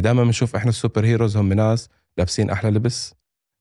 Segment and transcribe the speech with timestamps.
[0.00, 1.88] دائما بنشوف إحنا ال super heroes هم ناس
[2.18, 3.14] لابسين أحلى لبس.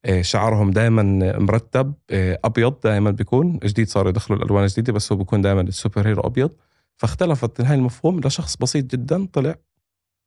[0.05, 1.03] آه، شعرهم دائما
[1.39, 1.93] مرتب.
[2.09, 3.57] آه، أبيض دائما بيكون.
[3.57, 6.51] جديد صاروا يدخلوا الألوان الجديدة بس هو بيكون دائما ال super hero أبيض.
[6.97, 9.55] فاختلفت هاي المفهوم لشخص بسيط جدا طلع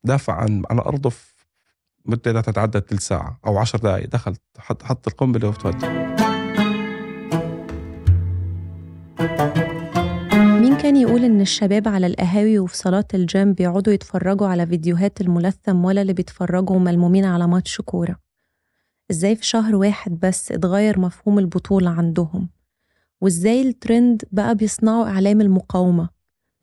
[0.05, 1.33] دافع عن عن أرضه في
[2.05, 6.09] مدة لا تتعدى ثلث ساعة أو عشر دقائق دخل حط, حط القنبلة وتوجه
[9.21, 9.88] مين
[10.89, 16.03] كان يقول إن الشباب على القهاوي وفي صالات الجيم بيقعدوا يتفرجوا على فيديوهات الملثم ولا
[16.03, 18.17] اللي بيتفرجوا ملمومين على ماتش كورة.
[19.11, 22.49] إزاي في شهر واحد بس اتغير مفهوم البطولة عندهم؟
[23.21, 26.09] وإزاي الترند بقى بيصنعوا إعلام المقاومة؟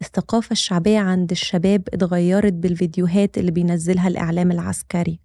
[0.01, 5.19] الثقافة الشعبية عند الشباب اتغيرت بالفيديوهات اللي بينزلها الإعلام العسكري.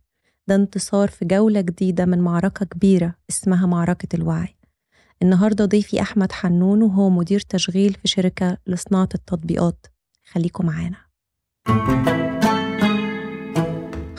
[0.49, 4.60] ده انتصار في جولة جديدة من معركة كبيرة اسمها معركة الوعي.
[5.23, 9.87] النهاردة ضيفي أحمد حنون وهو مدير تشغيل في شركة لصناعة التطبيقات.
[10.33, 10.97] خليكم معانا.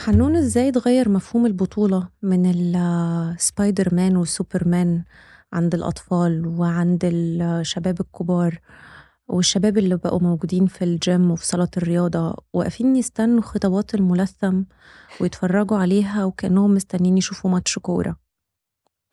[0.00, 5.04] حنون إزاي اتغير مفهوم البطولة من ال Spider-Man وال Superman
[5.52, 8.58] عند الأطفال وعند الشباب الكبار
[9.28, 14.62] والشباب اللي بقوا موجودين في الجيم وفي صالة الرياضة واقفين يستنوا خطوات الملثم
[15.20, 18.16] ويتفرجوا عليها وكأنهم مستنيين يشوفوا ماتش كورة؟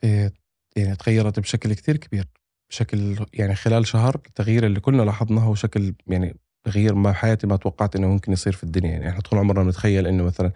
[0.03, 0.33] إيه
[0.75, 2.28] يعني تغيرت بشكل كتير كبير
[2.70, 7.56] بشكل يعني خلال شهر التغيير اللي كلنا لاحظناه هو شكل يعني تغيير ما حياتي ما
[7.56, 8.92] توقعت إنه ممكن يصير في الدنيا.
[8.92, 10.52] يعني إحنا طول عمرنا بنتخيل إنه مثلا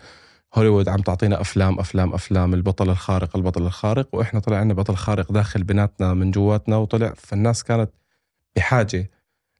[0.55, 5.31] هوليوود عم تعطينا أفلام أفلام أفلام البطل الخارق البطل الخارق وإحنا طلع عندنا بطل خارق
[5.31, 7.91] داخل بيناتنا من جواتنا وطلع فالناس كانت
[8.55, 9.09] بحاجة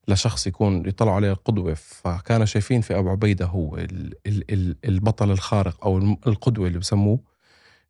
[0.08, 3.78] لشخص يكون يطلعوا عليه قدوة فكانوا شايفين في أبو عبيدة هو
[4.86, 7.20] البطل الخارق أو القدوة اللي بسموه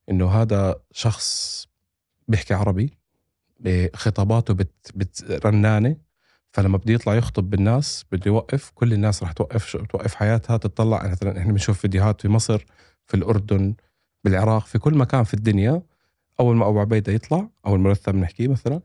[0.10, 1.68] إنه هذا شخص
[2.28, 2.94] بيحكي عربي
[3.94, 5.96] خطاباته بت بت رنانة
[6.52, 11.40] فلما بده يطلع يخطب بالناس بده يوقف كل الناس رح توقف توقف حياتها تطلع مثلا
[11.40, 12.66] إحنا بنشوف فيديوهات في مصر
[13.08, 13.76] في الأردن
[14.24, 15.82] بالعراق في كل مكان في الدنيا.
[16.40, 18.82] أول ما أبو عبيدة يطلع أو المرثم بنحكيه مثلا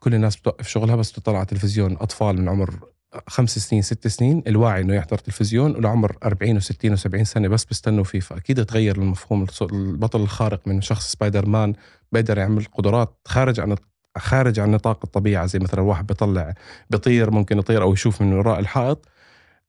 [0.00, 2.88] كل الناس بتوقف شغلها بس بتطلع على التلفزيون أطفال من عمر
[3.28, 8.04] خمس سنين ست سنين الواعي إنه يحضر تلفزيون ولعمر 40 و60 و70 سنة بس بيستنوا
[8.04, 11.74] فيه فاكيد تغير المفهوم البطل الخارق من شخص سبايدر مان
[12.12, 13.76] بيقدر يعمل قدرات خارج عن
[14.18, 15.46] خارج عن نطاق الطبيعة.
[15.46, 16.54] زي مثلا واحد بيطلع
[16.90, 19.08] بيطير ممكن يطير أو يشوف من وراء الحائط.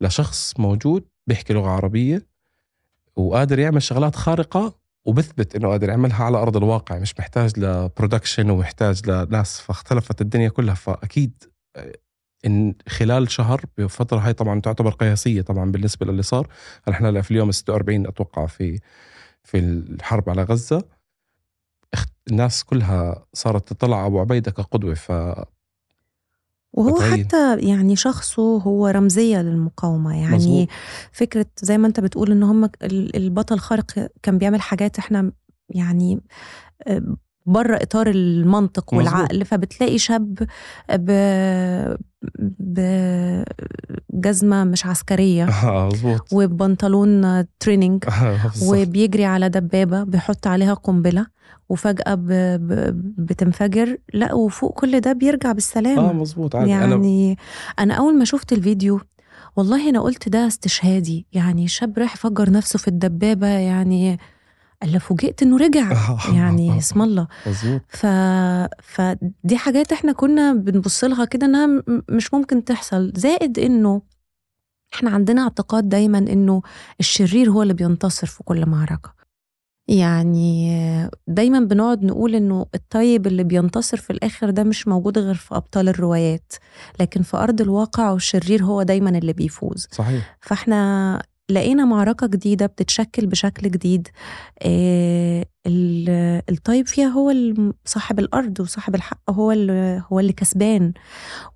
[0.02, 2.28] لشخص موجود بيحكي لغة عربية
[3.16, 7.00] وقادر يعمل شغلات خارقة وبثبت إنه قادر يعملها على أرض الواقع.
[7.00, 10.76] مش محتاج لبرودكشن ومحتاج لناس فاختلفت الدنيا كلها.
[10.76, 11.44] فأكيد
[12.46, 16.48] إن خلال شهر بفترة هاي طبعا تعتبر قياسية طبعا بالنسبة للي صار
[16.90, 18.80] إحنا في اليوم 46 أتوقع في
[19.44, 20.84] في الحرب على غزة
[22.32, 25.12] الناس كلها صارت تطلع أبو عبيدة كقدوة ف
[26.74, 27.26] وهو بتغير.
[27.26, 30.68] حتى يعني شخصه هو رمزية للمقاومة يعني مزبوط.
[31.12, 32.70] فكرة زي ما أنت بتقول إن هم
[33.16, 35.32] البطل الخارق كان بيعمل حاجات إحنا
[35.70, 36.22] يعني
[36.88, 37.16] آه،
[37.48, 39.14] بره إطار المنطق مزبوط.
[39.14, 40.48] والعقل فبتلاقي شاب
[40.90, 41.12] ب
[44.10, 46.34] بجزمه مش عسكرية آه مظبوط.
[46.34, 48.04] وبنطلون تريننج
[48.68, 51.26] وبيجري على دبابة بيحط عليها قنبلة
[51.70, 52.28] وفجأة ب...
[52.28, 53.02] ب...
[53.18, 53.98] بتنفجر.
[54.14, 56.70] لا وفوق كل ده بيرجع بالسلامة آه مظبوط عادي.
[56.70, 57.36] يعني أنا...
[57.80, 59.00] أنا أول ما شفت الفيديو
[59.56, 61.26] والله أنا قلت ده استشهادي.
[61.34, 64.20] يعني شاب راح يفجر نفسه في الدبابة يعني
[64.84, 65.92] الا فوجئت انه رجع.
[66.38, 67.28] يعني اسم الله.
[67.48, 67.82] مظبوط.
[67.88, 68.06] ف...
[68.84, 73.14] فدي حاجات إحنا كنا بنبص لها كده انها مش ممكن تحصل.
[73.16, 74.02] زائد انه
[74.94, 76.62] إحنا عندنا اعتقاد دايما انه
[77.00, 79.18] الشرير هو اللي بينتصر في كل معركة.
[79.88, 80.80] يعني
[81.28, 85.90] دايما بنقعد نقول انه الطيب اللي بينتصر في الآخر ده مش موجود غير في ابطال
[85.90, 86.54] الروايات.
[87.00, 89.88] لكن في ارض الواقع والشرير هو دايما اللي بيفوز.
[89.92, 90.38] صحيح.
[90.42, 94.08] فاحنا لقينا معركة جديدة بتتشكل بشكل جديد.
[94.62, 95.46] آه
[96.50, 97.34] الطيب فيها هو
[97.86, 100.94] صاحب الأرض وصاحب الحق هو اللي هو اللي كسبان.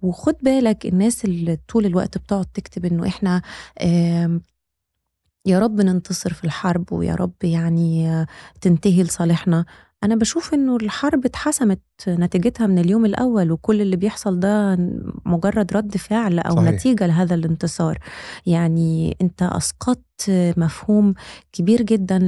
[0.01, 3.41] وخد بالك الناس اللي طول الوقت بتقعد تكتب إنه إحنا
[5.45, 8.25] يا رب ننتصر في الحرب ويا رب يعني
[8.61, 9.65] تنتهي لصالحنا.
[10.03, 14.75] أنا بشوف إنه الحرب اتحسمت نتيجتها من اليوم الأول وكل اللي بيحصل ده
[15.25, 16.69] مجرد رد فعل أو صحيح.
[16.69, 17.99] نتيجة لهذا الانتصار
[18.45, 20.03] يعني أنت أسقطت
[20.57, 21.13] مفهوم
[21.51, 22.19] كبير جدا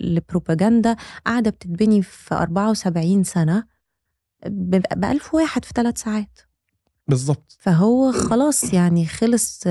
[0.00, 0.96] لبروباجندا
[1.26, 3.64] قاعدة بتتبني في 74 سنة
[4.96, 6.38] بألف واحد في ثلاث ساعات
[7.08, 7.56] بالضبط.
[7.60, 9.64] فهو خلاص يعني خلص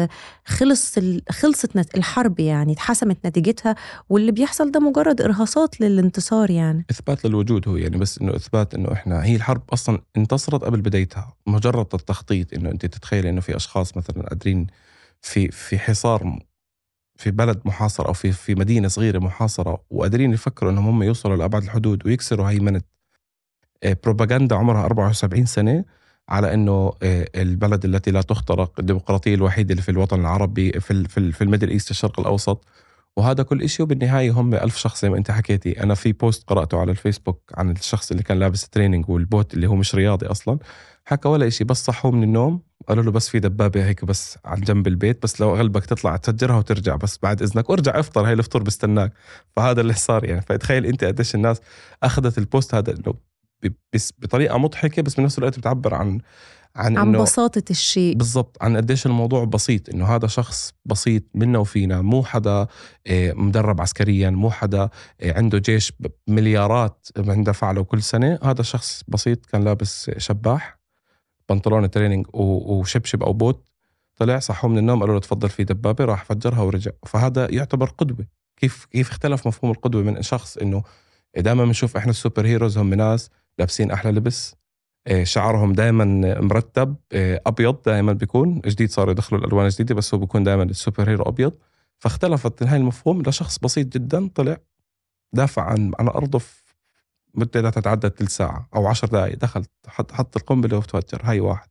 [0.45, 0.99] خلص
[1.29, 3.75] خلصت الحرب يعني اتحسمت نتيجتها
[4.09, 6.85] واللي بيحصل ده مجرد إرهاصات للانتصار يعني.
[6.91, 11.33] إثبات للوجود هو يعني بس إنه إثبات إنه إحنا هي الحرب أصلا انتصرت قبل بدايتها
[11.47, 14.67] مجرد التخطيط إنه أنت تتخيل إنه في أشخاص مثلا قادرين
[15.21, 16.39] في في حصار
[17.15, 21.63] في بلد محاصر أو في في مدينة صغيرة محاصرة وقادرين يفكروا إنهم هم يوصلوا لأبعد
[21.63, 22.81] الحدود ويكسروا هيمنة
[24.03, 25.85] بروباغندا عمرها 74 سنة
[26.29, 26.93] على إنه
[27.35, 31.69] البلد التي لا تخترق الديمقراطية الوحيدة اللي في الوطن العربي في في, في ال Middle
[31.69, 32.65] East الشرق الأوسط.
[33.17, 35.83] وهذا كل شيء وبالنهاية هم ألف شخص زي ما أنت حكيتي.
[35.83, 39.75] أنا في بوست قرأته على الفيسبوك عن الشخص اللي كان لابس تريننج والبوت اللي هو
[39.75, 40.59] مش رياضي أصلا.
[41.05, 42.61] حكى ولا شيء بس صحوه من النوم.
[42.87, 46.57] قالوا له بس في دبابة هيك بس على جنب البيت بس لو غلبك تطلع تفجرها
[46.57, 47.69] وترجع بس بعد إذنك.
[47.69, 49.13] وارجع افطر هاي الفطور بستناك.
[49.55, 50.41] فهذا اللي صار يعني.
[50.41, 51.61] فتخيل أنت قديش الناس
[52.03, 53.13] أخذت البوست هذا إنه
[53.93, 56.19] بس بطريقة مضحكة بس بنفس الوقت بتعبر عن
[56.75, 58.15] عن, عن بساطة الشيء.
[58.15, 62.67] بالضبط عن قديش الموضوع بسيط إنه هذا شخص بسيط منا وفينا مو حدا
[63.07, 64.89] آه، مدرب عسكريا مو حدا
[65.21, 65.93] آه، عنده جيش
[66.27, 68.39] مليارات بندفع له كل سنة.
[68.43, 70.79] هذا شخص بسيط كان لابس شباح
[71.49, 73.69] بنطلون تريننج وشبشب أو بوت
[74.15, 76.91] طلع صحوا من النوم قالوا له تفضل في دبابة راح فجرها ورجع.
[77.05, 78.25] فهذا يعتبر قدوة.
[78.57, 80.83] كيف كيف اختلف مفهوم القدوة من شخص إنه
[81.37, 83.29] دائما بنشوف إحنا ال superheroes هم ناس
[83.59, 84.55] لابسين أحلى لبس.
[85.07, 86.05] آه، شعرهم دائما
[86.41, 88.59] مرتب آه، أبيض دائما بيكون.
[88.59, 91.53] جديد صاروا يدخلوا الألوان الجديدة بس هو بيكون دائما ال superhero أبيض.
[91.99, 94.57] فاختلفت هاي المفهوم لشخص بسيط جدا طلع
[95.33, 96.41] دافع عن عن أرضه
[97.33, 101.69] مدة لا تتعدى ثلث ساعة أو عشر دقائق دخل حط, حط القنبلة وتفجر هاي واحد.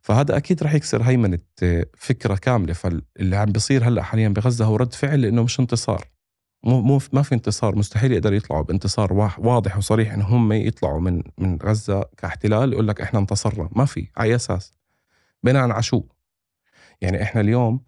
[0.00, 2.72] فهذا أكيد رح يكسر هيمنة آه، فكرة كاملة.
[2.72, 6.08] فاللي عم بيصير هلأ حاليا بغزة هو رد فعل لأنه مش انتصار.
[6.64, 11.22] مو مو ما في انتصار مستحيل يقدر يطلعوا بانتصار واضح وصريح إن هم يطلعوا من
[11.38, 13.68] من غزة كاحتلال يقول لك إحنا انتصرنا.
[13.72, 14.72] ما في على أساس؟
[15.42, 16.02] بناء على شو؟
[17.00, 17.80] يعني إحنا اليوم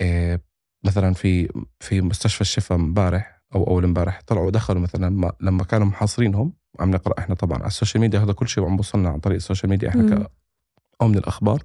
[0.00, 0.40] آه
[0.84, 1.48] مثلا في
[1.80, 7.14] في مستشفى الشفا امبارح أو أول امبارح طلعوا دخلوا مثلا لما كانوا محاصرينهم عم نقرأ
[7.18, 9.70] إحنا طبعا على ال social media هذا كل شيء عم بوصلنا عن طريق ال social
[9.70, 10.28] media إحنا
[11.00, 11.62] أو من الأخبار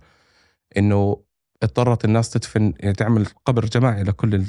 [0.77, 1.23] إنه
[1.63, 4.45] اضطرت الناس تدفن يعني تعمل قبر جماعي لكل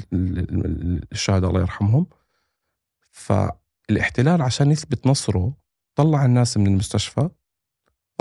[1.11, 2.07] الشهداء الله يرحمهم.
[3.11, 5.53] فالاحتلال عشان يثبت نصره
[5.95, 7.29] طلع الناس من المستشفى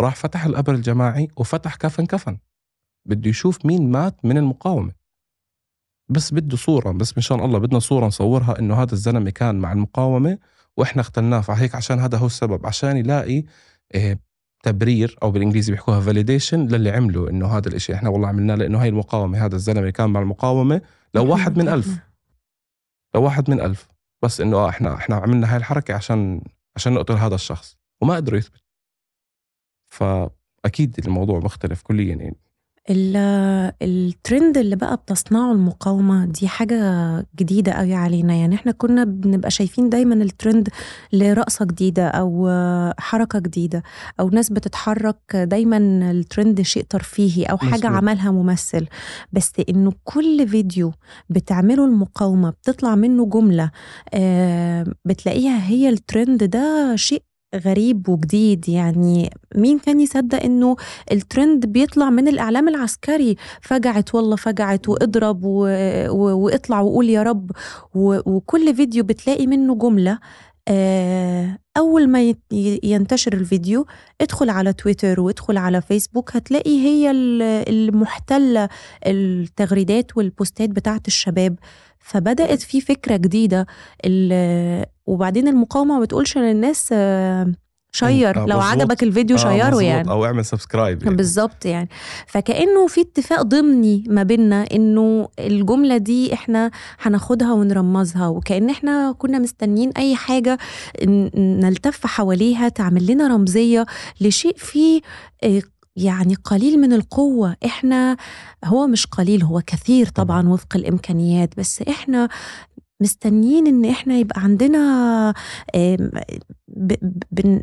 [0.00, 2.38] راح فتح القبر الجماعي وفتح كفن كفن.
[3.06, 4.92] بده يشوف مين مات من المقاومة.
[6.08, 9.72] بس بده صورة بس من شان الله بدنا صورة نصورها إنه هذا الزلمة كان مع
[9.72, 10.38] المقاومة
[10.76, 13.44] وإحنا اختلناه فهيك عشان هذا هو السبب عشان يلاقي
[13.94, 14.20] إيه
[14.62, 17.94] تبرير أو بالإنجليزي بيحكوها فاليديشن للي عملوا إنه هذا الإشي.
[17.94, 20.82] إحنا والله عملناه لأنه هاي المقاومة هذا الزلمة كان مع المقاومة
[21.14, 21.98] لو واحد من ألف.
[23.14, 23.88] لو واحد من ألف.
[24.22, 26.42] بس إنه إحنا إحنا عملنا هاي الحركة عشان
[26.76, 27.76] عشان نقتل هذا الشخص.
[28.00, 28.62] وما قدروا يثبت
[29.88, 32.36] فأكيد الموضوع مختلف كليا يعني.
[33.82, 36.76] الترند اللي بقى بتصنعه المقاومة دي حاجة
[37.38, 40.68] جديدة قوي علينا يعني إحنا كنا بنبقى شايفين دايما الترند
[41.12, 42.48] لرقصة جديدة أو
[42.98, 43.82] حركة جديدة
[44.20, 45.76] أو ناس بتتحرك دايما
[46.10, 47.86] الترند شيء ترفيهي أو حاجة مصبوط.
[47.86, 48.86] عملها ممثل
[49.32, 50.92] بس إنه كل فيديو
[51.30, 53.70] بتعمله المقاومة بتطلع منه جملة
[55.04, 57.22] بتلاقيها هي الترند ده شيء
[57.56, 58.68] غريب وجديد.
[58.68, 60.76] يعني مين كان يصدق إنه
[61.12, 65.66] الترند بيطلع من الإعلام العسكري؟ فجعت والله فجعت واضرب و...
[66.08, 66.38] و...
[66.44, 67.50] واطلع وقول يا رب.
[67.94, 68.18] و...
[68.36, 70.18] وكل فيديو بتلاقي منه جملة.
[70.68, 72.34] آه، أول ما
[72.82, 73.86] ينتشر الفيديو
[74.20, 77.10] ادخل على تويتر وادخل على فيسبوك هتلاقي هي
[77.68, 78.68] المحتلة
[79.06, 81.58] التغريدات وال posts بتاعت الشباب.
[81.98, 83.66] فبدأت في فكرة جديدة.
[85.10, 87.52] وبعدين المقاومة ما بتقولش للناس آه،
[87.92, 88.42] share.
[88.42, 90.10] آه لو عجبك الفيديو آه شيره يعني.
[90.10, 91.16] أو اعمل subscribe يعني.
[91.16, 91.88] بالظبط يعني.
[92.26, 99.38] فكأنه في اتفاق ضمني ما بيننا إنه الجملة دي إحنا هناخدها ونرمزها وكأن إحنا كنا
[99.38, 100.58] مستنيين أي حاجة
[101.36, 103.86] نلتف حواليها تعمل لنا رمزية
[104.20, 105.00] لشيء فيه
[105.44, 105.62] آه،
[105.96, 107.56] يعني قليل من القوة.
[107.64, 108.16] إحنا
[108.64, 110.48] هو مش قليل هو كثير طبعا.
[110.48, 112.28] وفق الإمكانيات بس إحنا
[113.00, 115.34] مستنيين إن إحنا يبقى عندنا
[117.32, 117.62] بن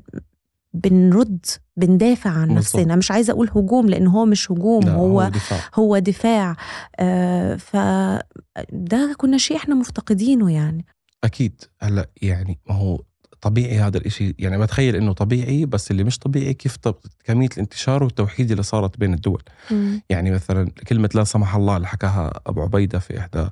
[0.73, 1.45] بنرد
[1.77, 2.47] بندافع عن.
[2.53, 6.55] نفسنا مش عايزة أقول هجوم لأن هو مش هجوم هو هو دفاع, هو دفاع.
[6.99, 10.85] آه فده كنا شيء إحنا مفتقدينه يعني
[11.23, 13.01] أكيد هلأ يعني ما هو
[13.41, 16.77] طبيعي هذا الإشي يعني بتخيل إنه طبيعي بس اللي مش طبيعي كيف
[17.23, 19.97] كمية الانتشار والتوحيد اللي صارت بين الدول م.
[20.09, 23.47] يعني مثلا كلمة لا سمح الله اللي حكاها أبو عبيدة في إحدى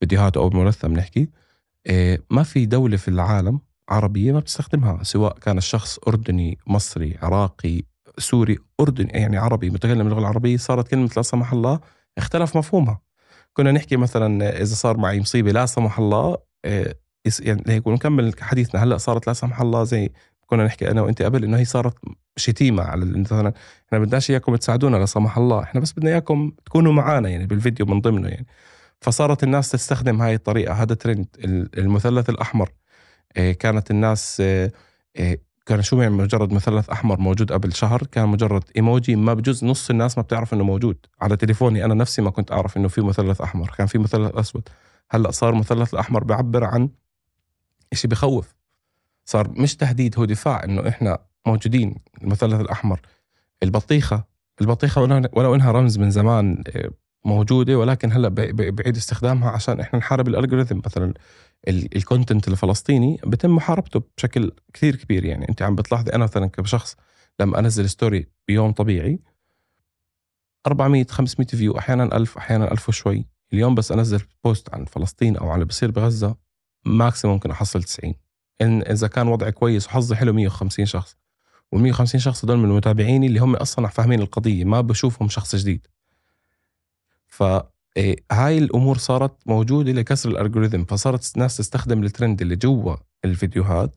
[0.00, 1.28] فيديوهاته أو بمرثى بنحكي
[1.86, 7.82] إيه ما في دولة في العالم عربية ما بتستخدمها سواء كان الشخص أردني مصري عراقي
[8.18, 11.80] سوري أردني يعني عربي متكلم اللغة العربية صارت كلمة لا سمح الله
[12.18, 13.00] اختلف مفهومها.
[13.52, 16.94] كنا نحكي مثلا إذا صار معي مصيبة لا سمح الله إيه
[17.40, 18.82] يعني هيك ونكمل حديثنا.
[18.82, 20.10] هلأ صارت لا سمح الله زي
[20.46, 21.94] كنا نحكي أنا وأنت قبل إنه هي صارت
[22.36, 23.52] شتيمة على مثلا
[23.86, 27.86] إحنا بدناش إياكم تساعدونا لا سمح الله إحنا بس بدنا إياكم تكونوا معنا يعني بالفيديو
[27.86, 28.46] من ضمنه يعني.
[29.00, 30.74] فصارت الناس تستخدم هاي الطريقة.
[30.74, 31.26] هذا ترند.
[31.78, 32.70] المثلث الأحمر
[33.36, 34.72] آه، كانت الناس آه،
[35.16, 39.64] آه، كان شو يعني مجرد مثلث أحمر موجود قبل شهر كان مجرد إيموجي ما بجوز
[39.64, 41.06] نص الناس ما بتعرف إنه موجود.
[41.20, 43.70] على تليفوني أنا نفسي ما كنت أعرف إنه في مثلث أحمر.
[43.78, 44.68] كان في مثلث أسود.
[45.10, 46.88] هلأ صار مثلث الأحمر بيعبر عن
[47.94, 48.54] شيء بخوف.
[49.24, 51.94] صار مش تهديد هو دفاع إنه إحنا موجودين.
[52.22, 53.00] المثلث الأحمر
[53.62, 54.24] البطيخة.
[54.60, 55.02] البطيخة
[55.32, 56.64] ولو إنها رمز من زمان
[57.24, 58.28] موجودة ولكن هلأ
[58.70, 61.14] بعيد استخدامها عشان إحنا نحارب ال algorithm مثلا
[61.68, 65.24] ال content الفلسطيني بتم محاربته بشكل كثير كبير.
[65.24, 66.96] يعني أنت عم بتلاحظي أنا مثلا كشخص
[67.40, 69.18] لما أنزل story بيوم طبيعي
[70.66, 73.26] 400 500 view أحيانا 1000 أحيانا 1000 وشوي.
[73.52, 76.36] اليوم بس أنزل post عن فلسطين أو عن اللي بصير بغزة
[76.84, 78.14] maximum ممكن أحصل 90
[78.60, 81.16] ان إذا كان وضعي كويس وحظي حلو 150 شخص.
[81.72, 85.86] وال 150 شخص هدول من المتابعين اللي هم أصلا فاهمين القضية ما بشوفهم شخص جديد.
[87.30, 93.96] فهاي الأمور صارت موجودة لكسر ال algorithm فصارت الناس تستخدم الترند اللي جوا الفيديوهات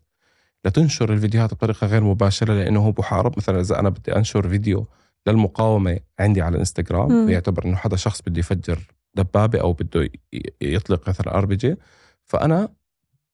[0.66, 3.34] لتنشر الفيديوهات بطريقة غير مباشرة لأنه هو بحارب.
[3.38, 4.88] مثلا إذا أنا بدي أنشر فيديو
[5.28, 8.80] للمقاومة عندي على الانستغرام بيعتبر إنه حدا شخص بده يفجر
[9.16, 10.10] دبابة أو بده
[10.62, 11.76] يطلق مثلا RPG
[12.26, 12.70] فأنا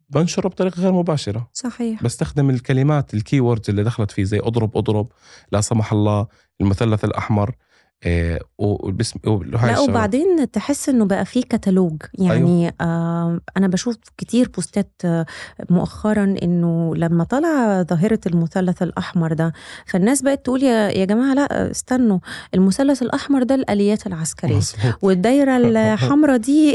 [0.10, 1.50] بنشره بطريقة غير مباشرة.
[1.54, 2.04] صحيح.
[2.04, 5.12] بستخدم الكلمات ال keywords اللي دخلت فيه زي اضرب اضرب
[5.52, 6.28] لا سمح الله
[6.62, 7.56] المثلث الأحمر.
[8.04, 9.20] آه وبسم
[9.52, 12.02] لا وبعدين تحس إنه بقى في كتالوج.
[12.14, 12.74] يعني أيوه.
[12.82, 15.26] آه أنا بشوف كتير posts آه
[15.70, 19.54] مؤخرا إنه لما طلع ظاهرة المثلث الأحمر ده
[19.86, 22.20] فالناس بقت تقول يا يا جماعة لا استنوا
[22.54, 24.60] المثلث الأحمر ده الآليات العسكرية.
[25.02, 26.74] والدايرة الحمراء دي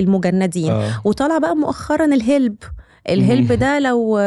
[0.00, 0.70] المجندين.
[0.70, 1.00] آه.
[1.04, 2.56] وطلع بقى مؤخرا الهلب
[3.08, 4.18] الهلب ده لو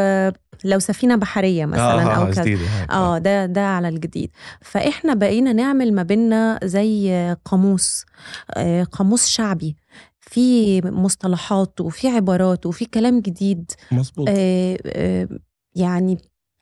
[0.63, 2.57] لو سفينة بحرية مثلا آه أو كذا.
[2.91, 4.31] آه ده ده على الجديد.
[4.61, 8.05] فإحنا بقينا نعمل ما بيننا زي قاموس
[8.53, 9.75] آه قاموس شعبي.
[10.19, 14.27] في مصطلحات وفي عبارات وفي كلام جديد مظبوط.
[14.29, 15.27] آه آه
[15.75, 16.17] يعني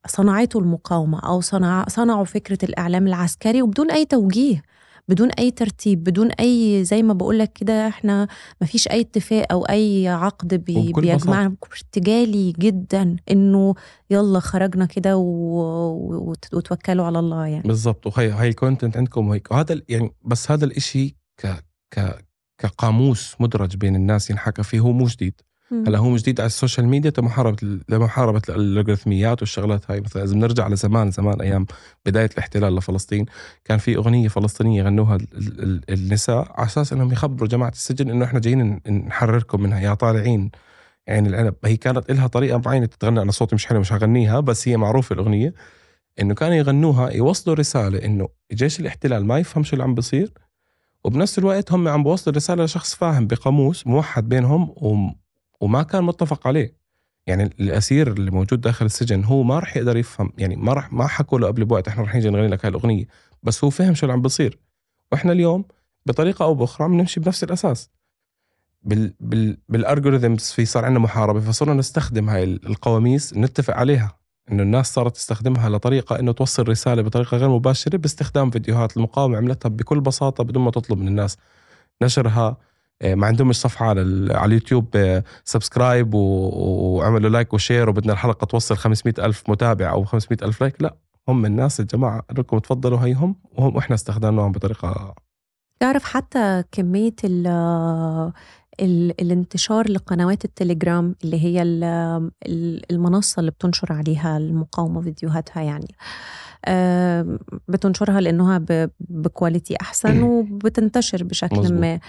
[0.08, 4.62] صنعته المقاومة أو صنع صنعوا فكرة الإعلام العسكري وبدون أي توجيه.
[5.10, 8.28] بدون أي ترتيب بدون أي زي ما بقول لك كده إحنا
[8.62, 11.56] ما فيش أي اتفاق أو أي عقد بي بيجمعنا.
[11.72, 13.76] ارتجالي جدا إنه
[14.10, 17.68] يلا خرجنا كده وتوكلوا على الله يعني.
[17.68, 18.08] بالضبط.
[18.08, 19.28] وهي هاي ال content عندكم.
[19.28, 21.48] وهيك وهذا يعني بس هذا الإشي ك
[21.96, 22.26] ك
[22.58, 25.42] كقاموس مدرج بين الناس ينحكى فيه هو مو جديد.
[25.72, 30.02] هلا هو جديد على ال social media لمحاربة لمحاربة الالغوريثميات والشغلات هاي.
[30.02, 31.66] مثلا إذا بنرجع لزمان زمان أيام
[32.06, 33.26] بداية الاحتلال لفلسطين
[33.66, 35.18] كان في أغنية فلسطينية غنوها
[35.90, 40.52] النساء على أساس إنهم يخبروا جماعة السجن إنه إحنا جايين نحرركم منها يا طالعين
[41.10, 41.56] عين العنب.
[41.66, 45.14] هي كانت لها طريقة معينة تتغنى أنا صوتي مش حلو مش هغنيها بس هي معروفة
[45.14, 45.54] الأغنية
[46.22, 50.32] إنه كانوا يغنوها يوصلوا رسالة إنه جيش الاحتلال ما يفهم شو اللي عم بيصير
[51.04, 54.74] وبنفس الوقت هم عم بوصلوا رسالة لشخص فاهم بقاموس موحد بينهم
[55.62, 56.80] وما كان متفق عليه.
[57.28, 61.08] يعني الأسير اللي موجود داخل السجن هو ما راح يقدر يفهم يعني ما راح ما
[61.08, 63.06] حكوا له قبل بوقت إحنا راح نيجي نغني لك هاي الأغنية
[63.44, 64.60] بس هو فهم شو اللي عم بيصير
[65.12, 65.66] وإحنا اليوم
[66.06, 67.90] بطريقة أو بأخرى عم نمشي بنفس الأساس.
[68.84, 74.20] بال بال بالالجوريثمز في صار عندنا محاربة فصرنا نستخدم هاي القواميس نتفق عليها.
[74.52, 79.70] إنه الناس صارت تستخدمها لطريقة إنه توصل رسالة بطريقة غير مباشرة باستخدام فيديوهات المقاومة عملتها
[79.70, 81.38] بكل بساطة بدون ما تطلب من الناس
[82.02, 82.58] نشرها.
[83.04, 84.02] ما عندهمش صفحه على
[84.34, 90.04] على اليوتيوب subscribe آه، وعملوا like و share وبدنا الحلقة توصل 500 ألف متابع أو
[90.04, 90.96] 500 ألف like لا
[91.28, 95.16] هم الناس الجماعه لكم تفضلوا هيهم وهم وإحنا استخدمناهم بطريقة
[95.80, 98.34] تعرف حتى كمية ال
[99.22, 101.64] الانتشار لقنوات التليجرام اللي هي
[102.92, 105.96] المنصة اللي بتنشر عليها المقاومة فيديوهاتها يعني
[107.68, 108.62] بتنشرها لأنها
[109.00, 111.80] ب quality أحسن وبتنتشر بشكل مزبوط.
[111.80, 112.00] ما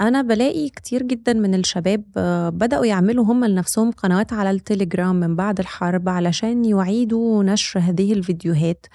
[0.00, 5.36] أنا بلاقي كتير جدا من الشباب آه، بدأوا يعملوا هم لنفسهم قنوات على التليجرام من
[5.36, 8.86] بعد الحرب علشان يعيدوا نشر هذه الفيديوهات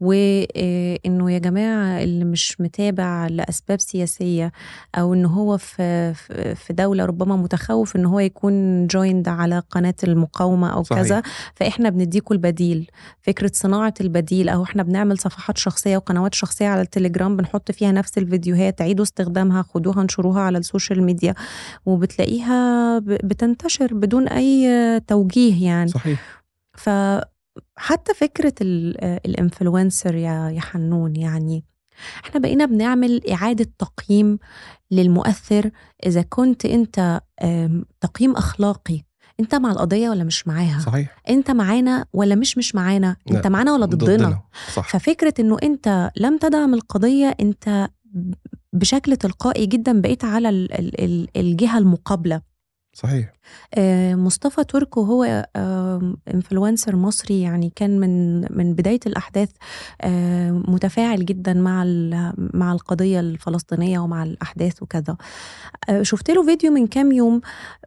[0.00, 4.52] وإنه آه، يا جماعة اللي مش متابع لأسباب سياسية
[4.94, 6.14] أو إن هو في
[6.54, 11.02] في دولة ربما متخوف إن هو يكون joined على قناة المقاومة أو صحيح.
[11.02, 11.22] كذا
[11.54, 12.90] فإحنا بنديكوا البديل
[13.22, 18.18] فكرة صناعة البديل أو إحنا بنعمل صفحات شخصية وقنوات شخصية على التليجرام بنحط فيها نفس
[18.18, 21.34] الفيديوهات عيدوا استخدامها خدوها انشروها على السوشيال ميديا
[21.86, 25.90] وبتلاقيها بتنتشر بدون أي توجيه يعني.
[25.90, 26.42] صحيح.
[26.76, 31.64] فحتى فكرة ال influencer يا يا حنون يعني
[32.24, 34.38] إحنا بقينا بنعمل إعادة تقييم
[34.90, 35.70] للمؤثر
[36.06, 37.20] إذا كنت أنت
[38.00, 39.00] تقييم أخلاقي
[39.40, 41.22] أنت مع القضية ولا مش معاها؟ صحيح.
[41.28, 44.40] أنت معانا ولا مش مش معانا؟ أنت معانا ولا ضدنا, ضدنا.
[44.74, 44.88] صح.
[44.88, 47.88] ففكرة إنه أنت لم تدعم القضية أنت
[48.72, 52.42] بشكل تلقائي جدا بقيت على ال- ال- ال- الجهة المقابلة.
[52.92, 53.32] صحيح.
[53.74, 55.46] آه، مصطفى تركو هو
[56.34, 59.50] انفلونسر مصري يعني كان من من بداية الأحداث
[60.00, 61.84] آه، متفاعل جدا مع
[62.54, 65.16] مع القضية الفلسطينية ومع الأحداث وكذا.
[65.88, 67.40] آه، شفت له فيديو من كام يوم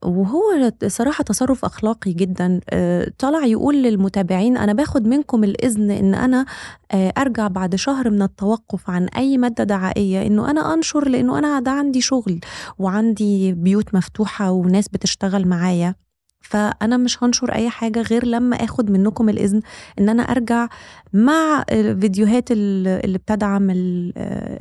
[0.03, 2.59] وهو صراحة تصرف أخلاقي جدا.
[2.69, 6.45] آه، طلع يقول للمتابعين أنا باخد منكم الإذن إن أنا
[6.91, 11.59] آه، أرجع بعد شهر من التوقف عن أي مادة دعائية إنه أنا أنشر لإنه أنا
[11.59, 12.39] ده عندي شغل
[12.79, 15.95] وعندي بيوت مفتوحة وناس بتشتغل معايا.
[16.43, 19.61] فأنا مش هنشر أي حاجة غير لما آخد منكم الإذن
[19.99, 20.67] إن أنا أرجع
[21.13, 24.13] مع الفيديوهات ال- اللي بتدعم ال-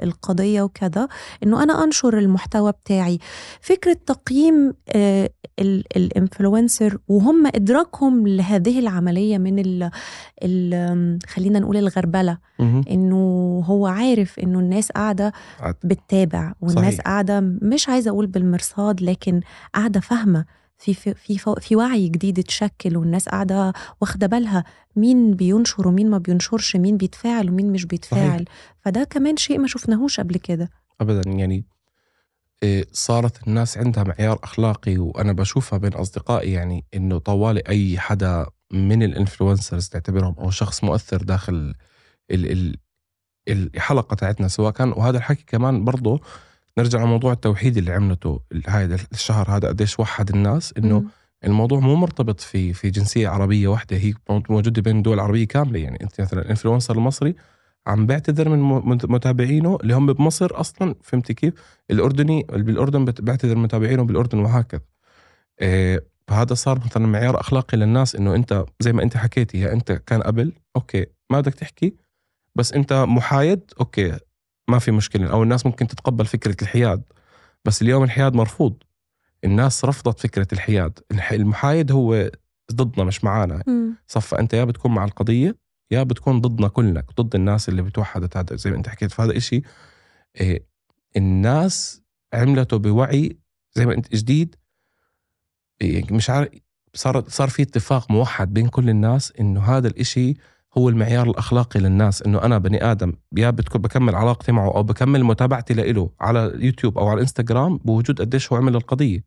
[0.02, 1.08] القضية وكذا
[1.42, 3.18] إنه أنا أنشر المحتوى بتاعي
[3.60, 9.90] فكرة تقييم آه، ال- الإنفلونسر وهم إدراكهم لهذه العملية من ال
[10.42, 12.38] ال خلينا نقول الغربلة.
[12.90, 13.16] إنه
[13.66, 15.32] هو عارف إنه الناس قاعدة.
[15.84, 17.00] بتتابع والناس صحيح.
[17.06, 19.40] قاعدة مش عايزة أقول بالمرصاد لكن
[19.74, 20.44] قاعدة فاهمة
[20.82, 24.64] في في في, وعي جديد اتشكل والناس قاعدة واخدة بالها.
[24.96, 28.44] مين بينشر ومين ما بينشرش؟ مين بيتفاعل ومين مش بيتفاعل؟
[28.80, 30.70] فده كمان شيء ما شفناهوش قبل كده.
[31.00, 31.30] ابدا.
[31.30, 31.64] يعني
[32.62, 38.46] إيه، صارت الناس عندها معيار أخلاقي وأنا بشوفها بين أصدقائي يعني إنه طوالي أي حدا
[38.72, 41.74] من ال influencers تعتبرهم أو شخص مؤثر داخل
[42.30, 42.76] ال ال
[43.48, 44.92] الحلقة تاعتنا سواء كان.
[44.92, 46.20] وهذا الحكي كمان برضه
[46.78, 51.04] نرجع لموضوع التوحيد اللي عملته هذا الشهر هذا قديش وحد الناس إنه.
[51.44, 55.98] الموضوع مو مرتبط في في جنسية عربية واحدة هي موجودة بين الدول العربيه كاملة يعني
[56.02, 57.34] أنت مثلا ال influencer المصري
[57.86, 61.54] عم بيعتذر من متابعينه اللي هم بمصر أصلا فهمتي كيف؟
[61.90, 64.80] الأردني بالأردن بيعتذر من متابعينه بالأردن وهكذا.
[65.60, 69.92] إيه فهذا صار مثلا معيار أخلاقي للناس إنه أنت زي ما أنت حكيتي يا أنت
[69.92, 71.94] كان قبل okay ما بدك تحكي
[72.54, 74.18] بس أنت محايد okay
[74.68, 75.30] ما في مشكلة.
[75.30, 77.02] أو الناس ممكن تتقبل فكرة الحياد.
[77.64, 78.76] بس اليوم الحياد مرفوض.
[79.44, 80.98] الناس رفضت فكرة الحياد.
[81.10, 82.30] الح- المحايد هو
[82.72, 83.62] ضدنا مش معانا.
[84.06, 85.56] صفى أنت يا بتكون مع القضية
[85.90, 88.36] يا بتكون ضدنا كلنا ضد الناس اللي بتوحدت.
[88.36, 89.12] هذا زي ما أنت حكيت.
[89.12, 89.62] فهذا إشي
[90.40, 90.66] إيه
[91.16, 92.02] الناس
[92.34, 93.36] عملته بوعي
[93.72, 94.56] زي ما أنت جديد.
[95.82, 96.48] إيه مش عارف
[96.94, 100.34] صار صار في اتفاق موحد بين كل الناس إنه هذا الإشي
[100.78, 105.24] هو المعيار الأخلاقي للناس إنه أنا بني آدم يا بتكون بكمل علاقتي معه أو بكمل
[105.24, 109.24] متابعتي له على يوتيوب أو على الانستغرام بوجود قديش هو عمل القضية.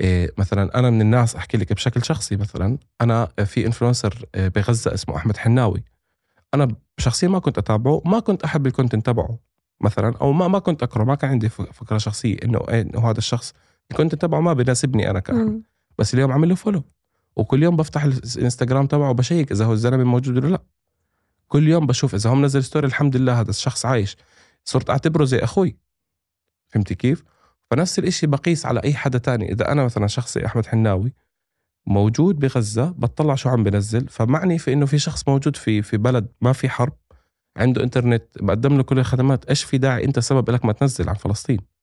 [0.00, 4.94] إيه مثلا أنا من الناس أحكي لك بشكل شخصي مثلا أنا في influencer إيه بغزة
[4.94, 5.84] اسمه أحمد حناوي.
[6.54, 9.38] أنا شخصيا ما كنت أتابعه ما كنت أحب ال content تبعه
[9.80, 13.18] مثلا أو ما ما كنت اقرا ما كان عندي فكرة شخصية إنه إيه إنه هذا
[13.18, 13.52] الشخص
[13.90, 15.62] ال content تبعه ما بيناسبني أنا كأحمد.
[15.98, 16.82] بس اليوم عامل له follow
[17.36, 20.62] وكل يوم بفتح الانستغرام تبعه وب check إذا هو الزلمة موجود ولا لا.
[21.48, 24.16] كل يوم بشوف إذا هو منزل story الحمد لله هذا الشخص عايش.
[24.64, 25.76] صرت أعتبره زي أخوي.
[26.68, 27.24] فهمتي كيف؟
[27.70, 29.52] فنفس الإشي بقيس على أي حدا تاني.
[29.52, 31.14] إذا أنا مثلا شخصي أحمد حناوي
[31.86, 34.08] موجود بغزة بطلع شو عم بنزل.
[34.08, 36.92] فمعني في إنه في شخص موجود في في بلد ما في حرب
[37.56, 39.44] عنده إنترنت بقدم له كل الخدمات.
[39.44, 41.75] إيش في داعي؟ أنت سبب لك ما تنزل عن فلسطين.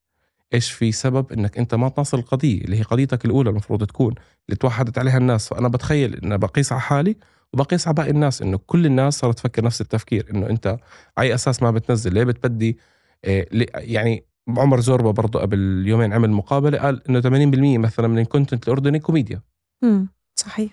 [0.54, 4.16] إيش في سبب إنك أنت ما تناصر القضية؟ اللي هي قضيتك الأولى المفروض تكون
[4.50, 5.48] اللي توحدت عليها الناس.
[5.48, 7.16] فأنا بتخيل إن بقيس على حالي
[7.54, 10.78] وبقيس على باقي الناس إنه كل الناس صارت تفكر نفس التفكير إنه أنت
[11.20, 12.78] أي أساس ما بتنزل ليه بتبدي؟
[13.26, 18.20] إيه ليه- يعني عمر زوربا برضه قبل يومين عمل مقابلة قال إنه 80% مثلا من
[18.20, 19.42] ال content الأردني كوميديا.
[19.82, 20.08] مم.
[20.36, 20.72] صحيح.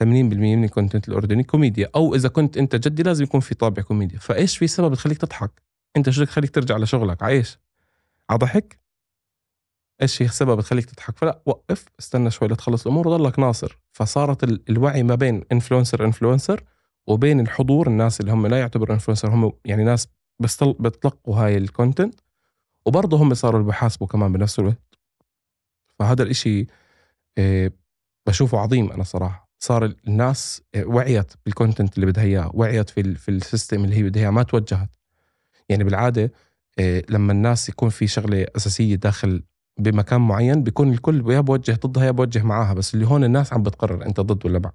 [0.00, 1.88] 80% من ال content الأردني كوميديا.
[1.96, 4.18] أو إذا كنت أنت جدي لازم يكون في طابع كوميديا.
[4.18, 5.50] فإيش في سبب تخليك تضحك؟
[5.96, 7.58] أنت شو تخليك ترجع لشغلك؟ عايش
[8.30, 8.78] على ضحك؟
[10.02, 13.78] إيش هي سبب تخليك تضحك؟ فلا وقف استنى شوي لتخلص الأمور وضلك ناصر.
[13.92, 16.64] فصارت ال- الوعي ما بين influencer influencer
[17.06, 20.08] وبين الحضور الناس اللي هم لا يعتبروا influencer هم يعني ناس
[20.40, 22.20] بس بتلقوا هاي ال content
[22.86, 24.98] وبرضه هم صاروا بحاسبوا كمان بنفس الوقت.
[25.98, 26.66] فهذا الإشي
[27.38, 27.72] إيه،
[28.26, 29.48] بشوفه عظيم أنا صراحة.
[29.58, 33.96] صار الناس إيه، وعيت بال content اللي بدها إياه وعيت في في ال system اللي
[33.96, 34.90] هي بدها إياه ما توجهت.
[35.68, 36.32] يعني بالعادة
[36.78, 39.42] إيه، لما الناس يكون في شغلة أساسية داخل
[39.78, 43.62] بمكان معين بيكون الكل يا بوجه ضدها يا بوجه معاها بس اللي هون الناس عم
[43.62, 44.72] بتقرر انت ضد ولا مع.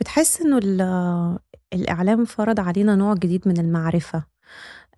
[0.00, 1.38] بتحس إنه ال-
[1.72, 4.24] الإعلام فرض علينا نوع جديد من المعرفة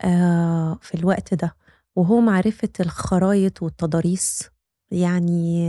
[0.00, 1.56] آه، في الوقت ده
[1.96, 4.50] وهو معرفة الخرايط والتضاريس
[4.90, 5.68] يعني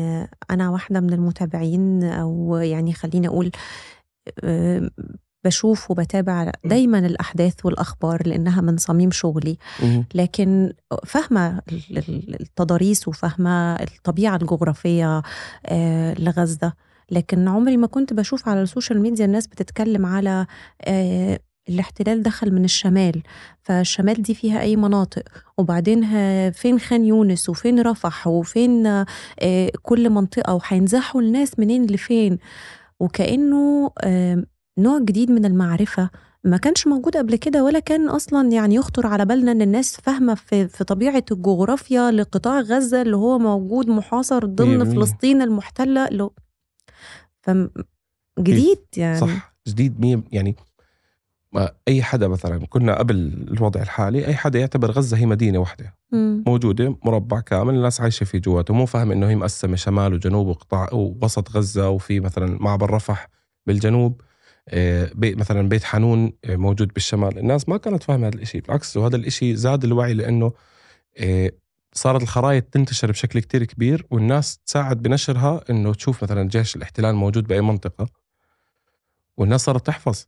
[0.52, 3.52] أنا واحدة من المتابعين أو يعني خليني أقول
[4.44, 4.90] آه،
[5.46, 9.58] بشوف وبتابع دايما الأحداث والأخبار لأنها من صميم شغلي.
[10.16, 10.74] لكن
[12.10, 15.22] ال- التضاريس وفاهمه الطبيعة الجغرافية
[15.66, 16.74] آه، لغزة.
[17.12, 20.46] لكن عمري ما كنت بشوف على السوشيال ميديا الناس بتتكلم على
[20.82, 23.22] آه، الاحتلال دخل من الشمال.
[23.62, 25.24] فالشمال دي فيها أي مناطق؟
[25.58, 26.02] وبعدين
[26.52, 32.38] فين خان يونس وفين رفح وفين آه، كل منطقة؟ وهينزحوا الناس منين لفين؟
[33.00, 34.44] وكأنه آه،
[34.78, 36.10] نوع جديد من المعرفة
[36.44, 40.36] ما كانش موجود قبل كده ولا كان أصلا يعني يخطر على بالنا إن الناس فاهمة
[40.36, 44.96] في, في طبيعة الجغرافيا لقطاع غزة اللي هو موجود محاصر ضمن 100%.
[44.96, 46.30] فلسطين المحتلة اللي
[47.42, 47.70] فم
[48.40, 50.56] جديد يعني صح جديد مية يعني
[51.88, 53.16] أي حدا مثلا كنا قبل
[53.52, 56.44] الوضع الحالي أي حدا يعتبر غزة هي مدينة واحدة مم.
[56.48, 60.90] موجودة مربع كامل الناس عايشة فيه جواته مو فاهم إنه هي مقسمة شمال وجنوب وقطاع
[60.94, 63.30] ووسط غزة وفي مثلا معبر رفح
[63.66, 64.22] بالجنوب
[65.14, 67.38] بي مثلا بيت حنون آه، موجود بالشمال.
[67.38, 70.54] الناس ما كانت فاهمة هذا الشيء بالعكس وهذا الشيء زاد الوعي لأنه
[71.18, 71.52] آه،
[71.94, 77.48] صارت الخرائط تنتشر بشكل كتير كبير والناس تساعد بنشرها إنه تشوف مثلا جيش الاحتلال موجود
[77.48, 78.08] بأي منطقة
[79.38, 80.26] والناس صارت تحفظ.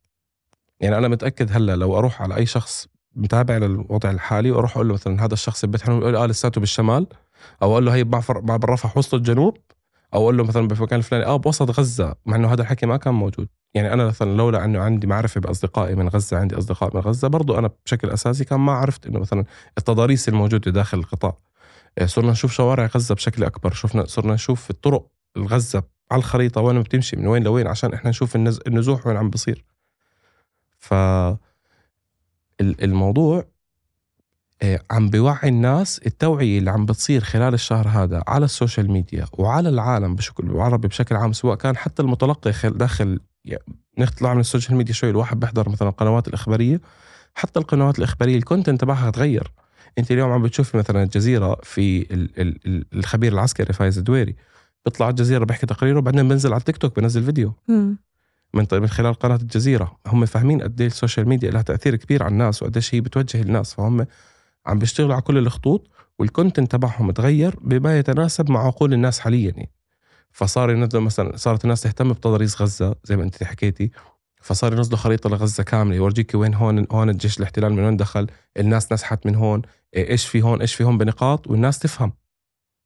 [0.80, 4.94] يعني أنا متأكد هلأ لو أروح على أي شخص متابع للوضع الحالي وأروح أقول له
[4.94, 7.08] مثلا هذا الشخص ببيت حنون يقول آه لساته بالشمال.
[7.62, 9.58] أو أقول له هي بعبر رفح وسط الجنوب.
[10.14, 12.16] أو أقول له مثلا بالمكان الفلاني آه بوسط غزة.
[12.26, 13.48] مع إنه هذا الحكي ما كان موجود.
[13.78, 17.58] يعني أنا مثلا لولا أنه عندي معرفة بأصدقائي من غزة عندي أصدقاء من غزة برضو
[17.60, 19.44] أنا بشكل أساسي كان ما عرفت إنه مثلا
[19.78, 21.38] التضاريس الموجودة داخل القطاع.
[21.98, 26.82] آه، صرنا نشوف شوارع غزة بشكل أكبر شفنا صرنا نشوف الطرق الغزة على الخريطة وين
[26.82, 28.60] بتمشي من وين لوين عشان إحنا نشوف النز...
[28.68, 29.66] النزوح وين عم بصير.
[30.80, 33.46] ف ال- الموضوع
[34.62, 39.70] آه، عم بيوعي الناس التوعية اللي عم بتصير خلال الشهر هذا على السوشيال ميديا وعلى
[39.70, 43.20] العالم بشكل عربي بشكل عام سواء كان حتى المتلقي خل- داخل
[44.00, 46.82] نطلع من السوشيال ميديا شوي الواحد بيحضر مثلا القنوات الإخبارية.
[47.36, 49.52] حتى القنوات الإخبارية ال content تبعها تغير.
[49.98, 54.36] أنت اليوم عم بتشوفي مثلا الجزيرة في ال- ال- ال- الخبير العسكري فايز الدويري.
[54.86, 57.54] بيطلع على الجزيرة بيحكي تقريره وبعدين بنزل على التيك توك بنزل فيديو.
[57.68, 57.98] مم.
[58.54, 59.98] من من خلال قناة الجزيرة.
[60.08, 63.74] هم فاهمين قد إيه السوشيال ميديا لها تأثير كبير على الناس وقديش هي بتوجه الناس.
[63.74, 64.06] فهم
[64.66, 65.88] عم بيشتغلوا على كل الخطوط
[66.20, 69.70] وال content تبعهم تغير بما يتناسب مع عقول الناس حاليا يعني.
[70.32, 73.92] فصار ينزلوا مثلا صارت الناس تهتم بتضاريس غزة زي ما انت حكيتي.
[74.42, 78.92] فصار ينزلوا خريطة لغزة كاملة يورجيك وين هون هون الجيش الاحتلال من وين دخل الناس
[78.92, 79.62] نسحت من هون
[79.96, 82.14] إيش في هون إيش في هون بنقاط والناس تفهم.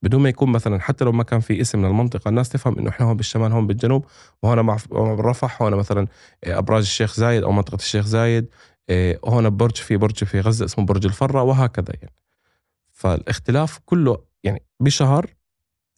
[0.04, 3.06] بدون ما يكون مثلا حتى لو ما كان في اسم للمنطقة الناس تفهم إنه إحنا
[3.06, 4.06] هون بالشمال هون بالجنوب
[4.44, 4.78] وهون مع
[5.20, 6.08] رفح هون مثلا
[6.44, 8.48] إيه، أبراج الشيخ زايد أو منطقة الشيخ زايد
[8.90, 12.14] إيه، هون برج في برج في غزة اسمه برج الفرة وهكذا يعني.
[12.92, 15.26] فالاختلاف كله يعني بشهر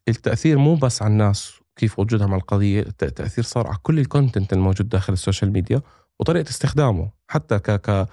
[0.07, 4.06] التأثير مو بس على الناس كيف وجودهم على القضية الت- التاثير صار على كل ال
[4.06, 5.81] content الموجود داخل السوشيال ميديا
[6.19, 7.09] وطريقة استخدامه.
[7.27, 8.07] حتى ك ك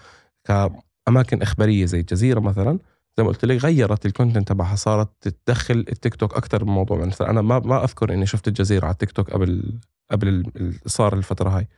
[0.44, 2.78] كأماكن إخبارية زي الجزيرة مثلا
[3.18, 6.98] زي ما قلت لك غيرت ال content تبعها صارت تدخل التيك توك أكثر من موضوع.
[6.98, 9.78] مثلا أنا ما ما أذكر إني شفت الجزيرة على التيك توك قبل
[10.10, 10.44] قبل
[10.86, 11.68] صار الفترة هاي.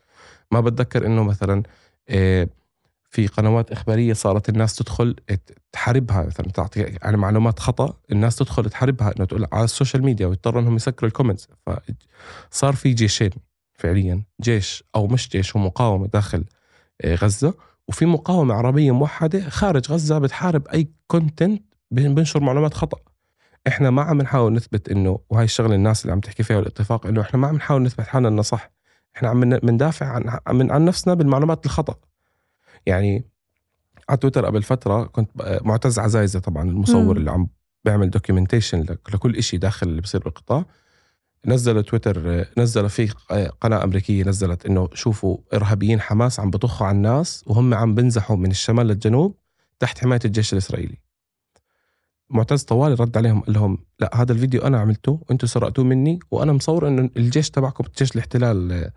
[0.51, 1.63] ما بتذكر إنه مثلا
[2.11, 2.49] إيه،
[3.13, 5.17] في قنوات إخبارية صارت الناس تدخل
[5.73, 10.61] تحاربها مثلا تعطي يعني معلومات خطأ الناس تدخل تحاربها إنه تقول على السوشيال ميديا ويضطروا
[10.63, 11.49] إنهم يسكروا ال comments.
[12.51, 13.31] فصار في جيشين
[13.75, 16.45] فعليا جيش أو مش جيش هو مقاومة داخل
[17.01, 17.55] آه، غزة
[17.89, 22.99] وفي مقاومة عربية موحدة خارج غزة بتحارب أي كونتنت بنشر معلومات خطأ.
[23.67, 27.21] إحنا ما عم نحاول نثبت إنه وهي الشغلة الناس اللي عم تحكي فيها والاتفاق إنه
[27.21, 28.71] إحنا ما عم نحاول نثبت حالنا إنه صح.
[29.17, 31.95] إحنا عم ن- بندافع عن عن عن نفسنا بالمعلومات الخطأ.
[32.87, 33.25] يعني
[34.09, 37.17] على تويتر قبل فترة كنت معتز عزايزه طبعا المصور.
[37.17, 37.49] اللي عم
[37.85, 38.83] بيعمل documentation
[39.15, 40.65] لكل إشي داخل اللي بصير بالقطاع
[41.47, 43.09] نزل تويتر نزل في
[43.61, 48.51] قناة أمريكية نزلت إنه شوفوا إرهابيين حماس عم بطخوا على الناس وهم عم بنزحوا من
[48.51, 49.37] الشمال للجنوب
[49.79, 50.99] تحت حماية الجيش الإسرائيلي
[52.31, 56.53] معتز طوالي رد عليهم قال لهم لا هذا الفيديو أنا عملته وأنتم سرقتوه مني وأنا
[56.53, 58.91] مصور إنه الجيش تبعكم جيش الاحتلال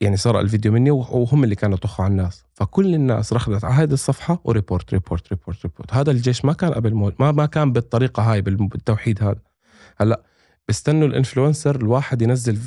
[0.00, 2.44] يعني سرق الفيديو مني وهم اللي كانوا يطخوا على الناس.
[2.54, 5.94] فكل الناس دخلت على هذه الصفحة و report report report report.
[5.94, 7.12] هذا الجيش ما كان قبل مو...
[7.18, 9.40] ما ما كان بالطريقة هاي بالتوحيد هذا.
[9.96, 10.22] هلأ
[10.68, 12.58] بيستنوا ال influencer الواحد ينزل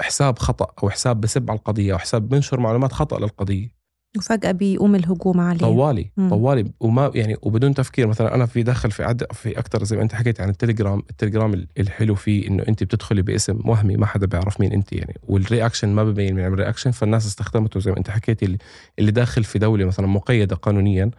[0.00, 3.83] حساب خطأ أو حساب بسب على القضية أو حساب بنشر معلومات خطأ للقضية.
[4.18, 5.58] وفجأة بيقوم الهجوم عليه.
[5.60, 6.30] طوالي مم.
[6.30, 6.70] طوالي.
[6.80, 10.14] وما يعني وبدون تفكير مثلا أنا في داخل في عد في أكثر زي ما أنت
[10.14, 14.60] حكيت عن التليجرام التليجرام ال- الحلو فيه إنه أنت بتدخلي باسم وهمي ما حدا بيعرف
[14.60, 15.14] مين أنت يعني.
[15.22, 18.58] وال reaction ما ببين من ال reaction فالناس استخدمته زي ما أنت حكيتي اللي,
[18.98, 21.10] اللي داخل في دولة مثلا مقيدة قانونيا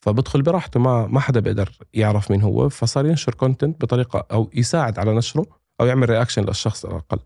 [0.00, 4.98] فبدخل براحته ما ما حدا بيقدر يعرف مين هو فصار ينشر content بطريقة أو يساعد
[4.98, 5.46] على نشره
[5.80, 7.18] أو يعمل reaction للشخص على الأقل.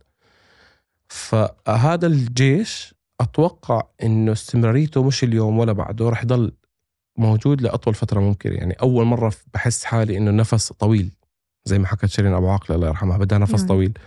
[1.09, 6.53] فهذا الجيش أتوقع إنه استمراريته مش اليوم ولا بعده رح يضل
[7.19, 8.53] موجود لأطول فترة ممكن.
[8.53, 11.13] يعني أول مرة بحس حالي إنه النفس طويل
[11.65, 13.67] زي ما حكت شيرين أبو عاقلة الله يرحمها بدها نفس نعم.
[13.67, 13.99] طويل.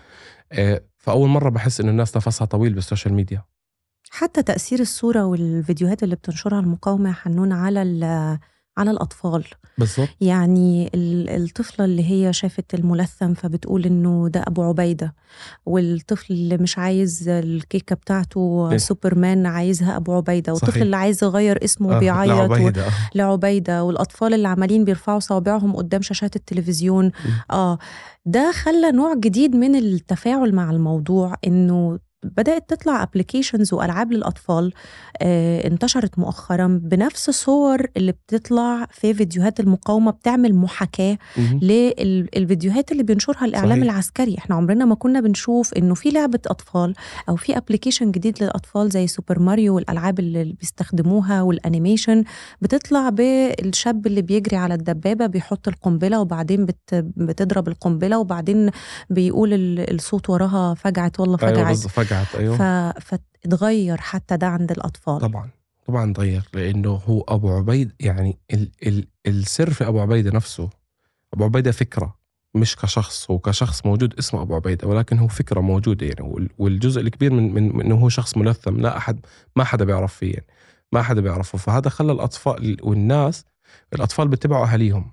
[0.51, 3.43] آه، فأول مرة بحس إنه الناس نفسها طويل بال social media.
[4.09, 7.81] حتى تأثير الصورة والفيديوهات اللي بتنشرها المقاومة يا حنون على
[8.77, 9.43] على الأطفال
[9.77, 15.13] بالضبط يعني ال- الطفلة اللي هي شافت الملثم فبتقول إنه ده أبو عبيدة
[15.65, 18.77] والطفل اللي مش عايز الكيكة بتاعته إيه.
[18.77, 20.81] سوبرمان عايزها أبو عبيدة والطفل صحيح.
[20.83, 22.35] اللي عايز يغير اسمه آه، وبيعيط و...
[22.55, 22.87] لعبيدة.
[22.87, 22.91] آه.
[23.15, 27.11] لعبيدة والأطفال اللي عمالين بيرفعوا صوابعهم قدام شاشات التلفزيون
[27.51, 27.77] آه
[28.25, 34.73] ده خلى نوع جديد من التفاعل مع الموضوع إنه بدأت تطلع applications وألعاب للأطفال
[35.21, 41.59] آه انتشرت مؤخرا بنفس الصور اللي بتطلع في فيديوهات المقاومة بتعمل محاكاة مهم.
[41.61, 43.83] للفيديوهات اللي بينشرها الإعلام صحيح.
[43.83, 46.93] العسكري إحنا عمرنا ما كنا بنشوف إنه في لعبة أطفال
[47.29, 52.23] أو في application جديد للأطفال زي سوبر ماريو والألعاب اللي بيستخدموها وال animation
[52.61, 56.79] بتطلع بالشاب اللي بيجري على الدبابة بيحط القنبلة وبعدين بت
[57.17, 58.69] بتضرب القنبلة وبعدين
[59.09, 62.57] بيقول ال- الصوت وراها فجعت والله أيوه فجعت بالضبط فقعت أيوه.
[62.57, 62.61] ف...
[63.43, 65.19] فتغير حتى ده عند الأطفال.
[65.21, 65.49] طبعا
[65.85, 70.69] طبعا تغير لأنه هو أبو عبيد يعني ال ال السر في أبو عبيدة نفسه
[71.33, 72.15] أبو عبيدة فكرة
[72.55, 77.01] مش كشخص هو كشخص موجود اسمه أبو عبيدة ولكن هو فكرة موجودة يعني وال- والجزء
[77.01, 79.19] الكبير من من من إنه هو شخص ملثم لا أحد
[79.55, 80.45] ما حدا بيعرف فيه يعني
[80.91, 81.57] ما حدا بيعرفه.
[81.57, 83.45] فهذا خلى الأطفال والناس
[83.93, 85.11] الأطفال بيتبعوا أهاليهم.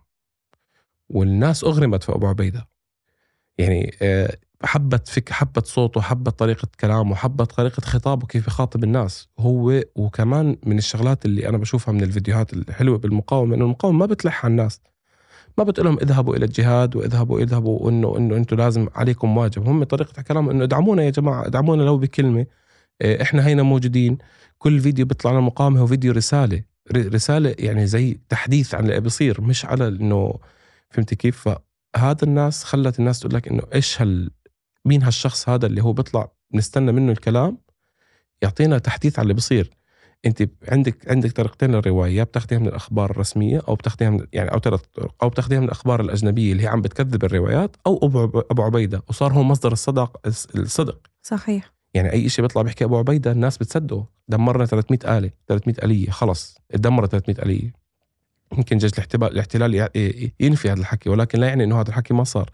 [1.09, 2.69] والناس أغرمت في أبو عبيدة.
[3.61, 9.29] يعني آه، حبت فك حبت صوته حبت طريقة كلامه حبت طريقة خطابه كيف يخاطب الناس.
[9.39, 14.45] هو وكمان من الشغلات اللي أنا بشوفها من الفيديوهات الحلوة بالمقاومة إنه المقاومة ما بتلح
[14.45, 14.81] على الناس.
[15.59, 19.69] ما بتقول لهم اذهبوا إلى الجهاد واذهبوا اذهبوا وإنه إنه أنتم لازم عليكم واجب.
[19.69, 22.47] هم طريقة كلامهم إنه ادعمونا يا جماعة ادعمونا لو بكلمة
[23.03, 24.19] آه، إحنا هينا موجودين.
[24.59, 26.63] كل فيديو بيطلع لنا المقاومة هو فيديو رسالة
[26.97, 30.35] رسالة يعني زي تحديث عن اللي بيصير مش على إنه
[30.91, 31.49] فهمتي كيف؟
[31.95, 34.31] فهذا الناس خلت الناس تقول لك إنه إيش هال
[34.85, 37.59] مين هالشخص هذا اللي هو بيطلع بنستنى منه الكلام؟
[38.43, 39.71] يعطينا تحديث على اللي بصير
[40.27, 44.59] أنت عندك عندك طريقتين للرواية يا بتاخذيها من الأخبار الرسمية أو بتاخذيها من يعني أو
[44.59, 48.01] ثلاث طرق أو بتاخذيها من الأخبار الأجنبية اللي هي عم بتكذب الروايات أو
[48.51, 50.21] أبو عبيدة وصار هو مصدر الصدق
[50.57, 51.01] الصدق.
[51.23, 51.73] صحيح.
[51.95, 56.59] يعني أي شيء بيطلع بيحكي أبو عبيدة الناس بتصدقه دمرنا 300 آلة 300 آلية خلص.
[56.75, 57.80] دمرت 300 آلية.
[58.57, 59.89] يمكن جيش الاحتلال
[60.41, 62.51] ينفي هذا الحكي ولكن لا يعني إنه هذا الحكي ما صار.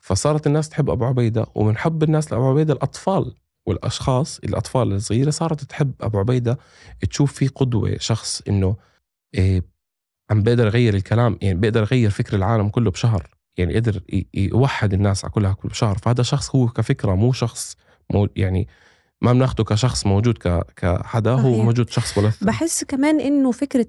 [0.00, 3.34] فصارت الناس تحب أبو عبيدة ومن حب الناس لأبو عبيدة الأطفال
[3.66, 6.58] والأشخاص الأطفال الصغيرة صارت تحب أبو عبيدة.
[7.10, 8.76] تشوف فيه قدوة شخص إنه
[9.34, 9.62] إيه
[10.30, 14.00] عم بيقدر يغير الكلام يعني بيقدر يغير فكر العالم كله بشهر يعني قدر
[14.34, 17.76] يوحد الناس على كلها كل بشهر فهذا شخص هو كفكرة مو شخص
[18.12, 18.68] مو يعني
[19.24, 21.64] ما بناخده كشخص موجود ك كحدا هو صحيح.
[21.64, 23.86] موجود شخص ملثم بحس كمان إنه فكرة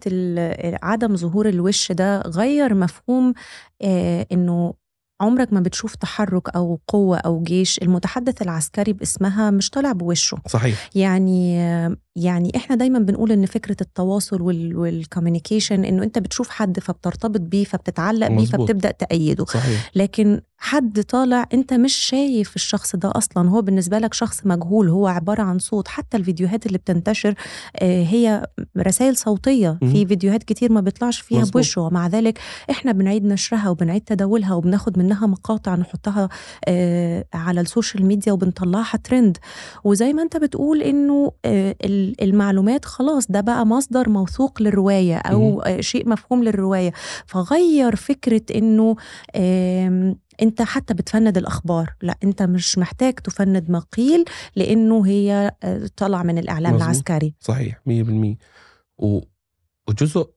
[0.83, 3.33] عدم ظهور الوش ده غير مفهوم
[3.81, 4.73] آه إنه
[5.21, 7.79] عمرك ما بتشوف تحرك أو قوة أو جيش.
[7.81, 10.37] المتحدث العسكري باسمها مش طالع بوشه.
[10.47, 10.89] صحيح.
[10.95, 11.57] يعني
[12.17, 18.27] يعني إحنا دايما بنقول إن فكرة التواصل والكوميونيكيشن إنه أنت بتشوف حد فبترتبط بيه فبتتعلق
[18.27, 18.45] بيه.
[18.45, 19.45] فبتبدأ تأيده.
[19.45, 19.91] صحيح.
[19.95, 23.49] لكن حد طالع أنت مش شايف الشخص ده أصلا.
[23.49, 24.89] هو بالنسبة لك شخص مجهول.
[24.89, 25.87] هو عبارة عن صوت.
[25.87, 27.33] حتى الفيديوهات اللي بتنتشر
[27.75, 28.45] آه، هي
[28.77, 29.77] رسائل صوتية.
[29.81, 29.91] مم.
[29.91, 31.53] في فيديوهات كتير ما بيطلعش فيها مظبوط.
[31.53, 36.29] بوشه ومع ذلك إحنا بنعيد نشرها وبنعيد تداولها وبناخد منها مقاطع نحطها
[36.67, 39.37] آه، على ال social media وبنطلعها ترند.
[39.83, 41.75] وزي ما أنت بتقول إنه آه،
[42.21, 46.91] المعلومات خلاص ده بقى مصدر موثوق للرواية أو شيء مفهوم للرواية.
[47.25, 48.95] فغير فكرة إنه
[50.41, 56.23] أنت حتى بتفند الأخبار لا أنت مش محتاج تفند ما قيل لأنه هي آه، طلع
[56.23, 56.83] من الإعلام مظبوط.
[56.89, 57.33] العسكري.
[57.39, 58.37] صحيح 100%
[58.97, 59.19] و...
[59.87, 60.29] وجزء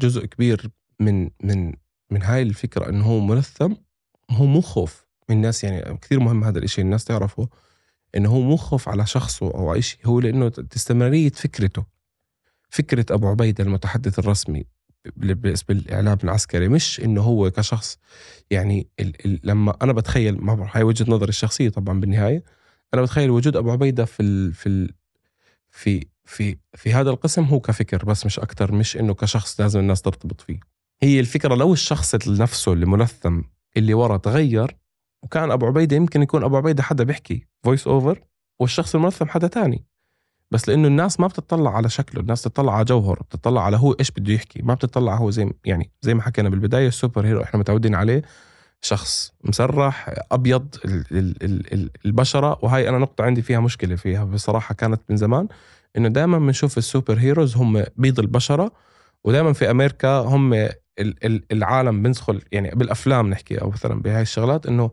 [0.00, 1.72] جزء كبير من من
[2.10, 3.72] من هاي الفكرة إنه هو ملثم
[4.30, 7.48] هو مو خوف من الناس يعني كثير مهم هذا الشيء الناس تعرفه.
[8.16, 11.84] انه هو مو خوف على شخصه أو أي شيء هو لأنه استمراريه فكرته.
[12.70, 14.64] فكرة أبو عبيدة المتحدث الرسمي
[15.16, 17.98] بالنسبة للاعلام العسكري مش إنه هو كشخص
[18.50, 22.42] يعني ال ال لما أنا بتخيل ما هاي وجهة نظري الشخصية طبعا بالنهاية.
[22.94, 24.90] أنا بتخيل وجود أبو عبيدة في ال في ال
[25.70, 30.02] في في في هذا القسم هو كفكر بس مش أكثر مش إنه كشخص لازم الناس
[30.02, 30.60] ترتبط فيه.
[31.02, 32.86] هي الفكرة لو الشخص نفسه اللي
[33.76, 34.76] اللي ورا تغير
[35.22, 38.20] وكان أبو عبيدة يمكن يكون أبو عبيدة حدا بيحكي voice over
[38.60, 39.84] والشخص الملثم حدا تاني.
[40.50, 44.10] بس لأنه الناس ما بتطلع على شكله الناس بتطلع على جوهره بتطلع على هو إيش
[44.10, 47.60] بده يحكي ما بتطلع هو زي يعني زي ما حكينا بالبداية ال super hero إحنا
[47.60, 48.22] متعودين عليه
[48.80, 54.24] شخص مسرح أبيض ال- ال- ال- ال- البشرة وهاي أنا نقطة عندي فيها مشكلة فيها
[54.24, 55.48] بصراحة كانت من زمان
[55.96, 58.72] إنه دائما بنشوف السوبر هيروز هم بيض البشرة
[59.24, 60.68] ودائما في أمريكا هم
[61.52, 64.90] العالم بندخل يعني بالأفلام نحكي أو مثلا بهاي الشغلات إنه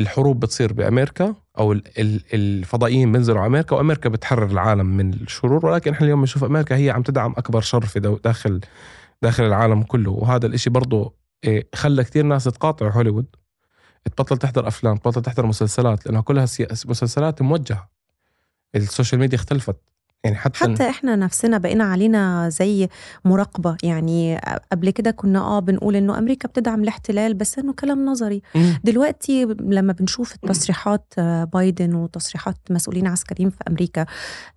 [0.00, 5.66] الحروب بتصير بأمريكا أو ال- ال- الفضائيين بينزلوا على أمريكا وأمريكا بتحرر العالم من الشرور.
[5.66, 8.60] ولكن إحنا اليوم بنشوف أمريكا هي عم تدعم أكبر شر في داخل
[9.22, 10.10] داخل العالم كله.
[10.10, 13.26] وهذا الإشي برضه إيه، خلى كثير ناس تقاطع هوليوود.
[14.16, 16.46] تبطل تحضر أفلام تبطل تحضر مسلسلات لانها كلها
[16.86, 17.88] مسلسلات موجهة.
[18.74, 19.76] ال social media اختلفت.
[20.24, 22.88] يعني حتى, حتى إحنا نفسنا بقينا علينا زي
[23.24, 24.40] مراقبة يعني
[24.72, 28.78] قبل كده كنا آه بنقول إنه أمريكا بتدعم الاحتلال بس إنه كلام نظري مم.
[28.84, 34.06] دلوقتي لما بنشوف تصريحات آه، بايدن وتصريحات مسؤولين عسكريين في أمريكا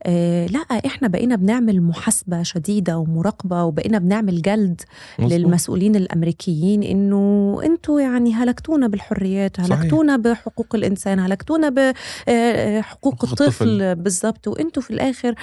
[0.04, 4.82] آه، لا إحنا بقينا بنعمل محاسبة شديدة ومراقبة وبقينا بنعمل جلد.
[5.19, 9.80] للمسؤولين الأمريكيين إنه أنتوا يعني هلكتونا بالحريات صحيح.
[9.80, 13.41] هلكتونا بحقوق الإنسان هلكتونا بحقوق حقوق الطفل,
[13.82, 13.95] الطفل.
[13.95, 15.36] بالظبط وأنتوا في الآخر آه، آه،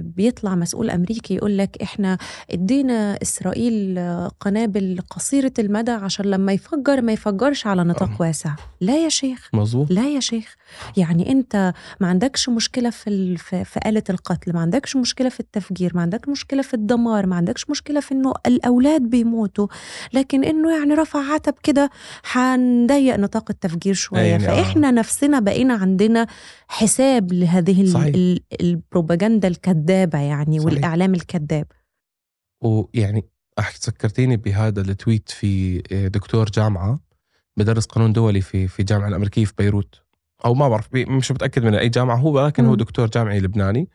[0.00, 2.18] بيطلع مسؤول أمريكي يقول لك إحنا
[2.50, 8.16] ادينا إسرائيل آه، قنابل قصيرة المدى عشان لما يفجر ما يفجرش على نطاق آه.
[8.20, 10.54] واسع لا يا شيخ مظبوط لا يا شيخ
[10.96, 15.92] يعني أنت ما عندكش مشكلة في ال- في آلة القتل ما عندكش مشكلة في التفجير
[15.94, 19.66] ما عندكش مشكلة في الدمار ما عندكش مشكلة في إنه الأولاد بيموتوا
[20.12, 21.90] لكن إنه يعني رفع عتب كده
[22.32, 24.62] هنضيق نطاق التفجير شوية يعني آه.
[24.62, 26.26] فإحنا نفسنا بقينا عندنا
[26.68, 28.14] حساب لهذه ال- صحيح.
[28.14, 28.40] ال-
[28.98, 30.72] البروباغندا الكذابة يعني صحيح.
[30.72, 31.66] والإعلام الكذاب
[32.62, 33.24] ويعني
[33.58, 37.00] أحكي تذكرتيني بهذا التويت في آه، دكتور جامعة
[37.56, 40.00] بدرس قانون دولي في في الجامعة الأمريكية في بيروت
[40.44, 42.74] أو ما بعرف مش متأكد من أي جامعة هو ولكن هو.
[42.74, 43.88] دكتور جامعي لبناني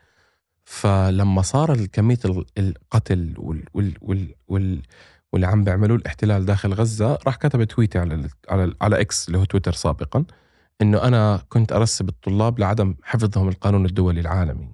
[0.64, 4.82] فلما صار كمية ال- القتل وال وال وال وال
[5.32, 9.44] واللي عم بيعملوه الاحتلال داخل غزة راح كتب تويتي على على على إكس اللي هو
[9.44, 10.24] تويتر سابقا
[10.82, 14.68] إنه أنا كنت أرسب الطلاب لعدم حفظهم القانون الدولي العالمي.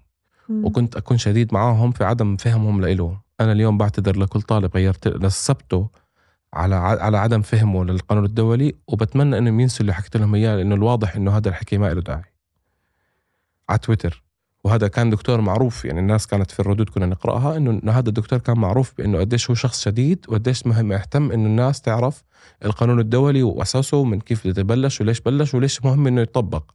[0.51, 5.89] وكنت أكون شديد معاهم في عدم فهمهم لإله أنا اليوم بعتذر لكل طالب غيرت نسبته
[6.55, 11.17] على على عدم فهمه للقانون الدولي وبتمنى إنهم ينسوا اللي حكيت لهم إياه لأنه الواضح
[11.17, 12.25] إنه هذا الحكي ما له داعي.
[13.69, 14.23] على تويتر.
[14.65, 18.59] وهذا كان دكتور معروف يعني الناس كانت في الردود كنا نقرأها إنه هذا الدكتور كان
[18.59, 22.23] معروف بإنه قديش هو شخص شديد وقديش مهم يهتم إنه الناس تعرف
[22.65, 26.71] القانون الدولي وأساسه من كيف بده يبلش وليش بلش وليش مهم إنه يطبق.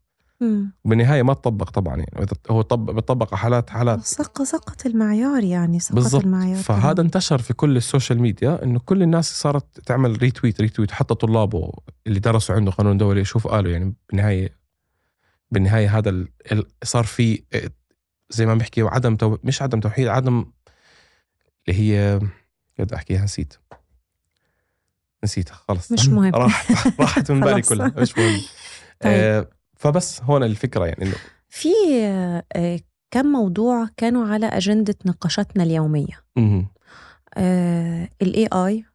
[0.86, 2.26] وبالنهاية ما تطبق طبعا يعني.
[2.50, 4.02] هو طبق بيطبق على حالات حالات.
[4.06, 6.24] سقط سقط المعيار يعني سقط بالضبط.
[6.24, 6.58] المعيار.
[6.64, 7.06] فهذا تمام.
[7.06, 11.72] انتشر في كل ال social media إنه كل الناس صارت تعمل retweet retweet حتى طلابه
[12.08, 14.58] اللي درسوا عنده قانون دولي شوف قالوا يعني بالنهايه
[15.52, 17.44] بالنهاية هذا ال- ال- صار في
[18.30, 19.38] زي ما بحكي عدم تو...
[19.44, 20.46] مش عدم توحيد عدم
[21.68, 22.20] اللي هي
[22.80, 23.54] بدي احكيها نسيت.
[25.24, 25.92] نسيتها خلص.
[25.92, 26.36] مش مهم.
[26.36, 27.62] راحت راحت من بالي.
[27.70, 28.40] كلها مش مهم.
[29.00, 29.14] طيب.
[29.14, 29.50] آه
[29.86, 31.16] فبس هون الفكرة يعني إنه
[31.50, 31.70] في
[32.56, 32.80] آه،
[33.12, 36.68] كم موضوع كانوا على أجندة نقاشاتنا اليومية مهم.
[38.22, 38.86] الاي اي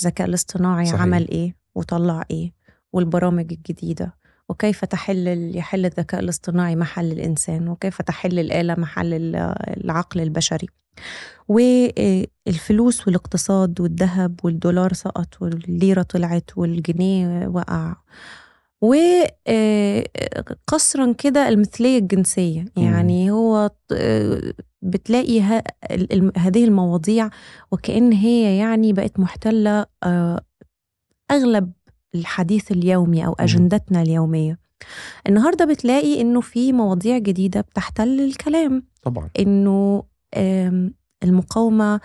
[0.00, 1.00] الذكاء الاصطناعي صحيح.
[1.02, 2.52] عمل إيه وطلع إيه
[2.92, 4.14] والبرامج الجديدة
[4.48, 9.36] وكيف تحل يحل الذكاء الاصطناعي محل الإنسان وكيف تحل الآلة محل ال-
[9.84, 10.66] العقل البشري
[11.48, 17.96] والفلوس والاقتصاد والذهب والدولار سقط والليرة طلعت والجنيه وقع
[20.68, 22.64] وقصرا كده المثلية الجنسية.
[22.76, 25.40] يعني هو آه، بتلاقي
[26.36, 27.30] هذه المواضيع
[27.72, 30.40] وكأن هي يعني بقت محتلة آه،
[31.30, 31.72] أغلب
[32.14, 34.58] الحديث اليومي أو أجندتنا اليومية.
[35.28, 38.82] النهاردة بتلاقي إنه في مواضيع جديدة بتحتل الكلام.
[39.02, 39.30] طبعا.
[39.38, 40.02] إنه
[41.24, 42.00] المقاومة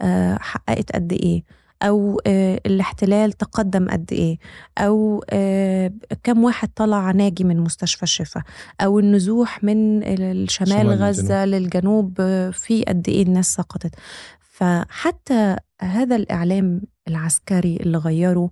[0.00, 1.42] آه، حققت قد إيه.
[1.82, 4.38] أو آه، الاحتلال تقدم قد إيه
[4.78, 8.42] أو آه، كم واحد طلع ناجي من مستشفى الشفا
[8.80, 13.94] أو النزوح من الشمال شمال غزة للجنوب آه، في قد إيه الناس سقطت.
[14.40, 18.50] فحتى هذا الإعلام العسكري اللي غيره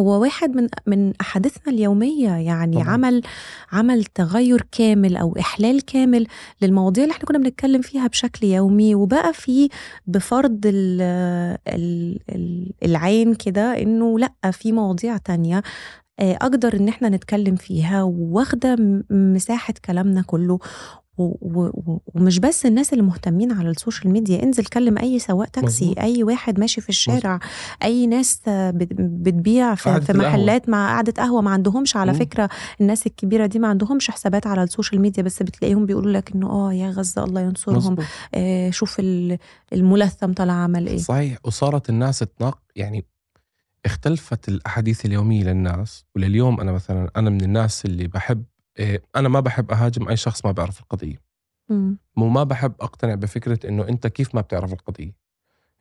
[0.00, 2.88] هو واحد من من أحاديثنا اليومية يعني طبعاً.
[2.90, 3.22] عمل
[3.72, 6.26] عمل تغير كامل أو إحلال كامل
[6.62, 9.68] للمواضيع اللي إحنا كنا بنتكلم فيها بشكل يومي وبقى في
[10.06, 11.00] بفرض ال
[11.68, 15.62] ال ال العين كده إنه لأ في مواضيع تانية
[16.20, 18.76] آه، أقدر إن إحنا نتكلم فيها واخدة
[19.10, 20.58] مساحة كلامنا كله
[21.18, 25.98] ومش بس الناس اللي مهتمين على ال social media انزل كلم أي سواق تاكسي مظبوط.
[25.98, 27.40] أي واحد ماشي في الشارع
[27.82, 30.28] أي ناس بت- بتبيع في, في القهوة.
[30.30, 32.18] محلات مع قعدة قهوة ما عندهمش على مم.
[32.18, 32.48] فكرة
[32.80, 36.50] الناس الكبيرة دي ما عندهمش حسابات على ال social media بس بتلاقيهم بيقولوا لك إنه
[36.50, 37.96] آه يا غزة الله ينصرهم
[38.34, 39.38] آه شوف ال-
[39.72, 43.04] الملثم طلع عمل إيه صحيح وصارت الناس تناق يعني
[43.86, 48.44] اختلفت الأحاديث اليومية للناس ولليوم أنا مثلا أنا من الناس اللي بحب
[49.16, 51.22] أنا ما بحب أهاجم أي شخص ما بيعرف القضية.
[51.68, 51.98] مم.
[52.16, 55.16] مو ما بحب أقتنع بفكرة إنه أنت كيف ما بتعرف القضية؟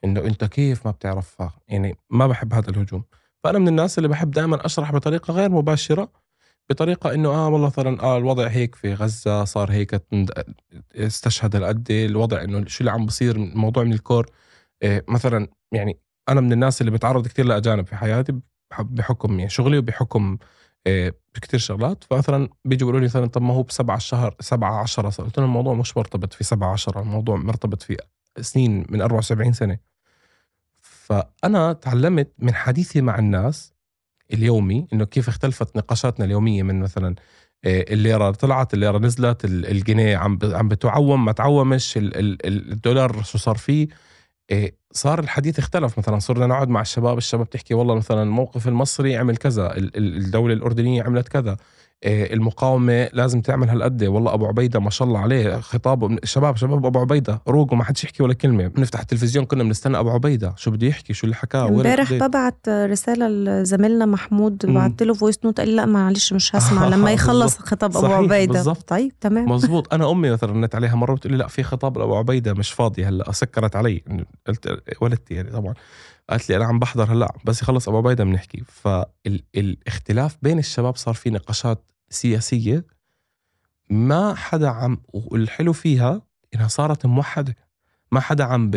[0.04, 3.04] إنه أنت كيف ما بتعرفها يعني ما بحب هذا الهجوم.
[3.44, 6.12] فأنا من الناس اللي بحب دائما أشرح بطريقة غير مباشرة
[6.70, 10.02] بطريقة إنه آه والله مثلا آه الوضع هيك في غزة صار هيك
[10.96, 14.30] استشهد هالقد الوضع إنه شو اللي عم بصير الموضوع من الكور.
[14.84, 18.40] إيه مثلا يعني أنا من الناس اللي بتعرض كثير لأجانب في حياتي
[18.80, 20.38] بحكم يعني شغلي وبحكم
[20.88, 22.04] إيه بكثير شغلات.
[22.04, 25.74] فمثلا بيجوا بيقولوا لي مثلا طب ما هو بسبعة الشهر سبعة عشرة قلت لهم الموضوع
[25.74, 27.98] مش مرتبط في سبعة عشرة الموضوع مرتبط في
[28.42, 29.78] سنين من 74 سنة.
[30.82, 33.74] فأنا تعلمت من حديثي مع الناس
[34.34, 37.16] اليومي إنه كيف اختلفت نقاشاتنا اليومية من مثلا
[37.66, 43.88] آه، الليرة طلعت الليرة نزلت الجنيه عم عم بتعوم ما تعومش الدولار شو صار فيه.
[44.52, 46.00] إيه، صار الحديث اختلف.
[46.00, 51.04] مثلا صرنا نقعد مع الشباب الشباب تحكي والله مثلا الموقف المصري عمل كذا الدولة الأردنية
[51.04, 51.58] عملت كذا.
[52.04, 54.04] إيه، المقاومة لازم تعمل هالقد.
[54.04, 58.04] والله أبو عبيدة ما شاء الله عليه خطابه شباب شباب أبو عبيدة روقوا ما حدش
[58.04, 58.68] يحكي ولا كلمة.
[58.68, 63.28] بنفتح التلفزيون كنا بنستنى أبو عبيدة شو بده يحكي؟ شو اللي حكاه؟ امبارح ببعت رسالة
[63.28, 66.88] لزميلنا محمود بعت له voice note قال لي لا معلش مش هسمع.
[66.96, 68.54] لما يخلص خطاب أبو عبيدة.
[68.54, 68.90] بالزبط.
[68.90, 69.52] طيب تمام.
[69.52, 72.72] مزبوط أنا أمي مثلا رنت عليها مرة بتقول لي لا في خطاب لأبو عبيدة مش
[72.72, 74.04] فاضي هلأ سكرت علي.
[74.48, 75.74] قلت ولدتي يعني طبعا.
[76.30, 78.64] قالت لي أنا عم بحضر هلأ بس يخلص أبو عبيدة بنحكي.
[78.68, 82.86] فالاختلاف بين الشباب صار في نقاشات سياسية
[83.90, 86.22] ما حدا عم والحلو فيها
[86.56, 87.56] إنها صارت موحدة.
[88.12, 88.72] ما حدا عم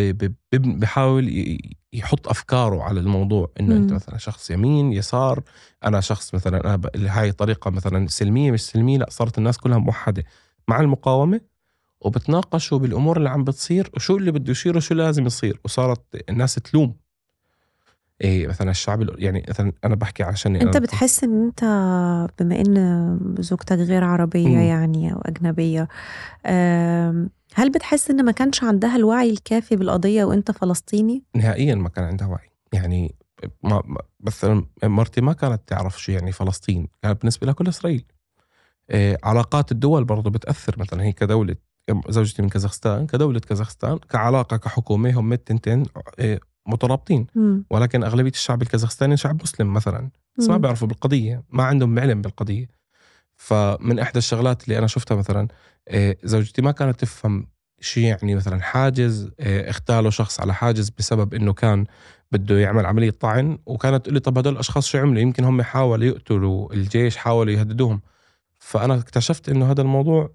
[0.53, 1.59] بحاول
[1.93, 3.53] يحط أفكاره على الموضوع.
[3.61, 5.43] إنه أنت مثلا شخص يمين يسار
[5.85, 6.81] أنا شخص مثلا أنا
[7.21, 10.25] هاي طريقة مثلا سلمية مش سلمية لأ صارت الناس كلها موحدة
[10.69, 11.41] مع المقاومة.
[12.01, 15.61] وبتناقشوا بالأمور اللي عم بتصير وشو اللي بده يصير وشو لازم يصير.
[15.65, 16.95] وصارت الناس تلوم.
[18.21, 21.65] إيه مثلا الشعب يعني مثلا أنا بحكي عشان أنت أنا بتحس إن أنت
[22.41, 24.61] بما إن زوجتك غير عربية م.
[24.61, 25.89] يعني أو أجنبية
[27.55, 32.27] هل بتحس إن ما كانش عندها الوعي الكافي بالقضية وأنت فلسطيني؟ نهائيا ما كان عندها
[32.27, 33.15] وعي يعني
[33.63, 33.83] ما
[34.21, 38.05] مثلا مرتي ما كانت تعرف شو يعني فلسطين كانت بالنسبة لها كل إسرائيل
[38.91, 41.57] إيه علاقات الدول برضه بتأثر مثلا هي كدولة
[42.09, 45.83] زوجتي من كازاخستان كدولة كازاخستان كعلاقة كحكومة هم التنتين
[46.69, 47.27] إيه مترابطين
[47.71, 50.11] ولكن أغلبية الشعب الكازاخستاني شعب مسلم مثلا.
[50.39, 52.69] بس ما بيعرفوا بالقضية ما عندهم علم بالقضية.
[53.37, 55.49] فمن إحدى الشغلات اللي أنا شفتها مثلا
[55.89, 57.47] آه، زوجتي ما كانت تفهم
[57.81, 61.85] شيء يعني مثلا حاجز آه، اغتالوا شخص على حاجز بسبب إنه كان
[62.33, 66.05] بده يعمل عملية طعن وكانت تقول لي طب هدول الأشخاص شو عملوا؟ يمكن هم حاولوا
[66.05, 68.01] يقتلوا الجيش حاولوا يهددوهم.
[68.59, 70.31] فأنا اكتشفت إنه هذا الموضوع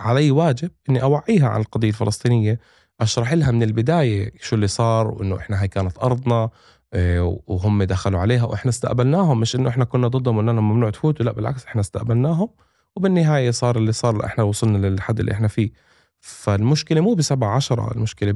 [0.00, 2.60] علي واجب إني أوعيها عن القضية الفلسطينية.
[3.00, 6.50] أشرح لها من البداية شو اللي صار وإنه إحنا هاي كانت أرضنا
[6.92, 9.40] آه، وهم دخلوا عليها وإحنا استقبلناهم.
[9.40, 12.48] مش إنه إحنا كنا ضدهم وإننا ممنوع تفوتوا لا بالعكس إحنا استقبلناهم
[12.96, 15.72] وبالنهاية صار اللي صار إحنا وصلنا للحد اللي إحنا فيه.
[16.20, 18.34] فالمشكلة مو بسبعة عشرة المشكلة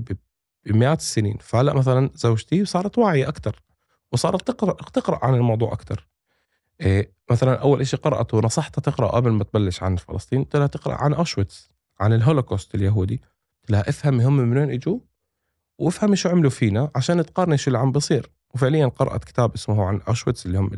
[0.67, 1.37] بمئات السنين.
[1.41, 3.63] فهلأ مثلا زوجتي صارت واعية أكثر
[4.13, 6.07] وصارت تقرأ تقرأ عن الموضوع أكثر
[6.81, 10.95] إيه مثلا أول شيء قرات ونصحتها تقرأ قبل ما تبلش عن فلسطين قلت لها تقرأ
[10.95, 13.21] عن أوشويتس عن الهولوكوست اليهودي.
[13.69, 14.99] لا افهمي هم من وين اجوا
[15.79, 18.31] وافهمي شو عملوا فينا عشان تقارني شو اللي عم بصير.
[18.55, 20.71] وفعليا قرأت كتاب اسمه عن أوشويتس اللي هم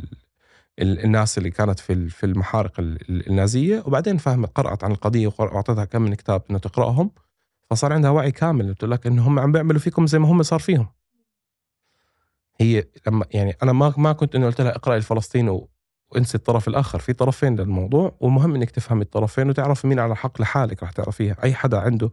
[0.81, 2.73] الناس اللي كانت في في المحارق
[3.11, 3.83] النازية.
[3.87, 7.11] وبعدين فهمت قرأت عن القضية واعطيتها كم من كتاب إنه تقرأهم.
[7.71, 10.61] فصار عندها وعي كامل قلت لك إنه هم عم بيعملوا فيكم زي ما هم صار
[10.61, 10.89] فيهم.
[12.61, 15.61] هي لما يعني أنا ما ما كنت إنه قلت لها اقرأي الفلسطيني
[16.11, 16.99] وانسي الطرف الآخر.
[16.99, 21.37] في طرفين للموضوع والمهم إنك تفهم الطرفين وتعرف مين على حق لحالك رح تعرفيها.
[21.45, 22.11] أي حدا عنده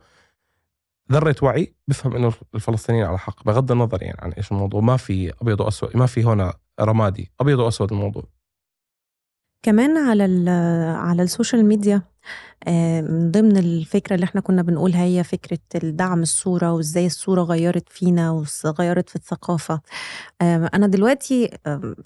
[1.11, 3.43] ذره وعي بفهم إنه الفلسطينيين على حق.
[3.43, 4.81] بغض النظر يعني عن إيش الموضوع.
[4.81, 7.31] ما في أبيض وأسود ما في هنا رمادي.
[7.39, 8.23] أبيض وأسود الموضوع.
[9.65, 10.49] كمان على
[10.97, 12.01] على السوشيال ميديا
[12.67, 17.89] آه، من ضمن الفكرة اللي إحنا كنا بنقولها هي فكرة الدعم الصورة وإزاي الصورة غيرت
[17.89, 18.31] فينا
[18.65, 19.81] وغيرت في الثقافة.
[20.41, 21.49] أنا دلوقتي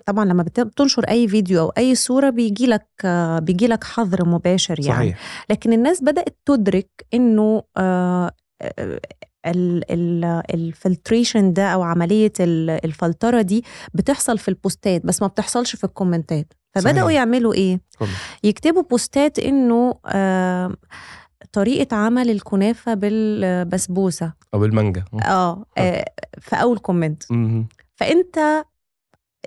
[0.05, 2.87] طبعا لما بتنشر أي فيديو أو أي صورة بيجي لك
[3.41, 4.91] بيجي لك حظر مباشر يعني.
[4.91, 5.19] صحيح.
[5.49, 8.31] لكن الناس بدأت تدرك إنه آه،
[10.53, 15.75] ال filtration ده أو عملية الفلترة دي بتحصل في ال posts ات بس ما بتحصلش
[15.75, 16.53] في ال comments ات.
[16.75, 17.15] فبدأوا صحيح.
[17.17, 18.09] يعملوا إيه؟ كله.
[18.43, 20.73] يكتبوا posts ات إنه آه
[21.53, 24.33] طريقة عمل الكنافة بالبسبوسة.
[24.53, 25.03] أو بالمانجا.
[25.25, 26.05] آه, آه
[26.41, 27.23] في أول comment.
[27.95, 28.65] فأنت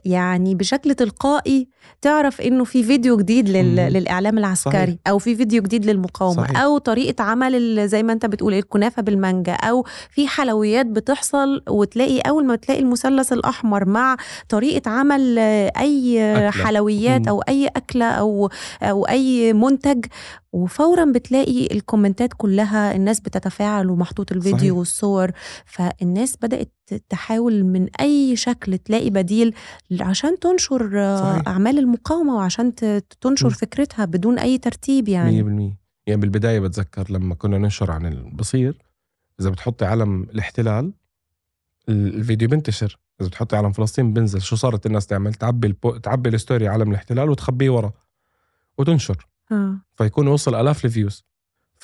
[0.05, 1.69] يعني بشكل تلقائي
[2.03, 3.77] تعرف إنه في فيديو جديد لل...
[3.77, 4.97] للإعلام العسكري صحيح.
[5.09, 6.59] أو في فيديو جديد للمقاومة صحيح.
[6.61, 12.47] أو طريقة عمل زي ما أنت بتقول الكنافة بالمانجا أو في حلويات بتحصل وتلاقي أول
[12.47, 14.17] ما تلاقي المثلث الأحمر مع
[14.49, 16.51] طريقة عمل أي أكلة.
[16.65, 17.29] حلويات مم.
[17.29, 18.51] أو أي أكلة أو
[18.83, 20.05] أو أي منتج
[20.53, 24.73] وفورا بتلاقي الكومنتات كلها الناس بتتفاعل ومحطوط الفيديو صحيح.
[24.73, 25.31] والصور
[25.67, 26.73] فالناس بدأت
[27.09, 29.55] تحاول من أي شكل تلاقي بديل
[30.01, 31.49] عشان تنشر آه، صحيح.
[31.49, 32.75] أعمال المقاومة وعشان
[33.21, 33.51] تنشر م.
[33.51, 35.77] فكرتها بدون أي ترتيب 100% يعني
[36.07, 38.79] يعني بالبداية بتذكر لما كنا ننشر عن البصير
[39.41, 40.93] إذا بتحطي علم الاحتلال
[41.89, 42.99] ال- الفيديو بنتشر.
[43.21, 44.41] إذا بتحطي علم فلسطين بنزل.
[44.43, 45.97] شو صارت الناس تعمل؟ تعبي البو...
[45.97, 47.93] تعبي ال story علم الاحتلال وتخبيه ورا.
[48.79, 49.27] وتنشر.
[49.53, 49.77] آه.
[49.97, 51.25] فيكون وصل آلاف ال views.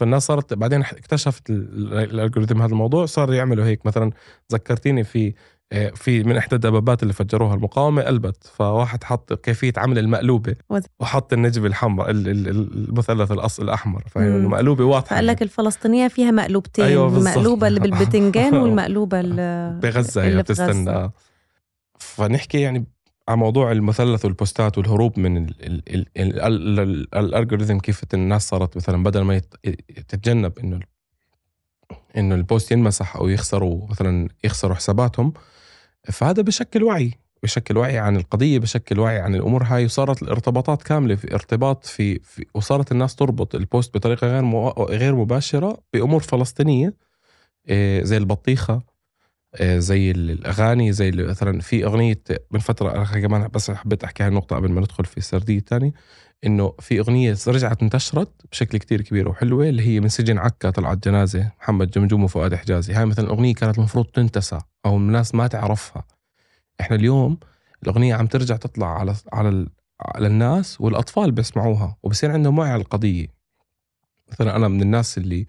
[0.01, 4.11] فالناس صارت بعدين اكتشفت ال- ال- ال algorithm هذا الموضوع صار يعملوا هيك مثلا
[4.53, 5.35] ذكرتيني في
[5.73, 10.55] آه، في من إحدى الدبابات اللي فجروها المقاومة قلبت فواحد حط كيفية عمل المقلوبة
[11.01, 14.37] وحط النجمة الحمراء ال- ال- ال- المثلث الاصل الأحمر فهي مم.
[14.37, 17.19] إنه مقلوبه واضحة فقال لك الفلسطينية فيها مقلوبتين أيوة.
[17.19, 21.11] المقلوبه اللي بالبتنجان والمقلوبة اللي بغزة اللي بتستنى.
[21.99, 22.85] فنحكي يعني
[23.31, 27.21] على موضوع المثلث وال posts ات والهروب من ال- ال- ال- ال- ال- ال- ال
[27.21, 29.39] algorithm كيف الناس صارت مثلا بدل ما
[30.09, 30.81] تتجنب إنه
[32.17, 35.33] إنه ال post ينمسح أو يخسروا مثلا يخسروا حساباتهم
[36.05, 37.13] فهذا بشكل وعي
[37.43, 42.19] بشكل وعي عن القضية بشكل وعي عن الأمور هاي وصارت الارتباطات كاملة في ارتباط في,
[42.19, 44.45] في وصارت الناس تربط ال post بطريقة غير
[44.99, 46.95] غير مباشرة بأمور فلسطينية
[47.69, 48.83] إيه، زي البطيخة
[49.63, 54.71] زي الأغاني زي مثلا في أغنية من فترة كمان بس حبيت احكي هاي النقطه قبل
[54.73, 55.93] ما ندخل في السرديه الثانية
[56.47, 61.09] إنه في أغنية رجعت انتشرت بشكل كتير كبير وحلوة اللي هي من سجن عكا طلعت
[61.09, 62.93] جنازة محمد جمجوم وفؤاد حجازي.
[62.93, 66.05] هاي مثلا أغنية كانت المفروض تنتسى أو الناس ما تعرفها.
[66.81, 67.39] إحنا اليوم
[67.83, 69.67] الأغنية عم ترجع تطلع على على
[70.01, 73.27] على الناس والأطفال بيسمعوها وبصير عندهم وعي على القضية.
[74.33, 75.47] مثلا أنا من الناس اللي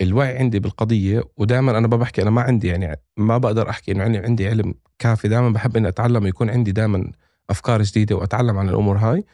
[0.00, 4.04] الوعي عندي بالقضية ودائما أنا ما بحكي أنا ما عندي يعني ما بقدر أحكي إنه
[4.04, 5.28] عندي عندي علم كافي.
[5.28, 7.12] دائما بحب إني أتعلم ويكون عندي دائما
[7.50, 9.24] أفكار جديدة وأتعلم عن الأمور هاي.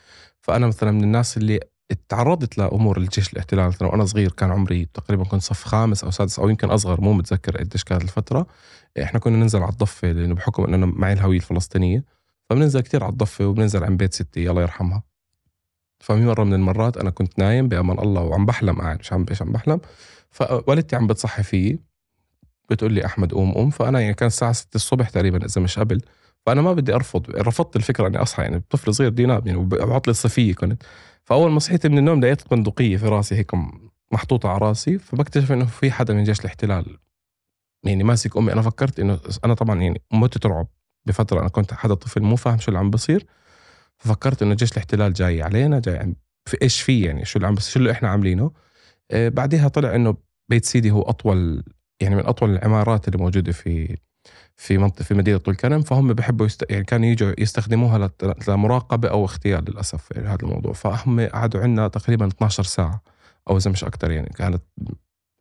[0.41, 1.61] فأنا مثلا من الناس اللي
[2.09, 6.39] تعرضت لأمور الجيش الاحتلال مثلا وأنا صغير كان عمري تقريبا كنت صف خامس أو سادس
[6.39, 8.47] أو يمكن أصغر مو متذكر قديش كانت الفترة.
[9.03, 12.05] إحنا كنا ننزل على الضفة لأنه بحكم إنه أنا معي الهوية الفلسطينية
[12.51, 15.03] فبننزل كتير على الضفة وبننزل عند بيت ستي الله يرحمها.
[16.01, 19.43] ففي مرة من المرات أنا كنت نايم بأمان الله وعم بحلم قاعد مش عم مش
[19.43, 19.81] عم بحلم.
[20.35, 21.79] فوالدتي عم بتصحي فيي
[22.71, 23.71] بتقول لي أحمد قوم قوم.
[23.71, 26.01] فأنا يعني كان الساعة 6 الصبح تقريبا إذا مش قبل.
[26.47, 30.11] فأنا ما بدي أرفض رفضت الفكرة إني أصحى يعني طفل صغير بدي انام يعني وبعطلة
[30.11, 30.83] الصيفيه كنت.
[31.25, 33.51] فأول ما صحيت من النوم لقيت بندقية في راسي هيك
[34.13, 34.99] محطوطة على راسي.
[34.99, 36.99] فبكتشف إنه في حدا من جيش الاحتلال
[37.85, 38.53] يعني ماسك أمي.
[38.53, 40.67] أنا فكرت إنه أنا طبعا يعني مت رعب
[41.07, 43.27] بفترة أنا كنت حدا طفل مو فاهم شو اللي عم بصير.
[43.99, 46.15] ففكرت إنه جيش الاحتلال جاي علينا جاي
[46.45, 48.51] في إيش في يعني شو اللي عم بس شو اللي إحنا عاملينه.
[49.13, 50.17] بعدها طلع إنه
[50.51, 51.65] بيت سيدي هو أطول
[52.01, 53.97] يعني من أطول العمارات اللي موجودة في
[54.57, 56.71] في منطقة في مدينة طول كرم فهم بحبوا يست...
[56.71, 58.11] يعني كانوا يجوا يستخدموها
[58.49, 60.73] لمراقبة أو اغتيال للأسف يعني هذا الموضوع.
[60.73, 63.03] فهم قعدوا عندنا تقريبا 12 ساعة
[63.51, 64.63] أو إذا مش أكثر يعني كانت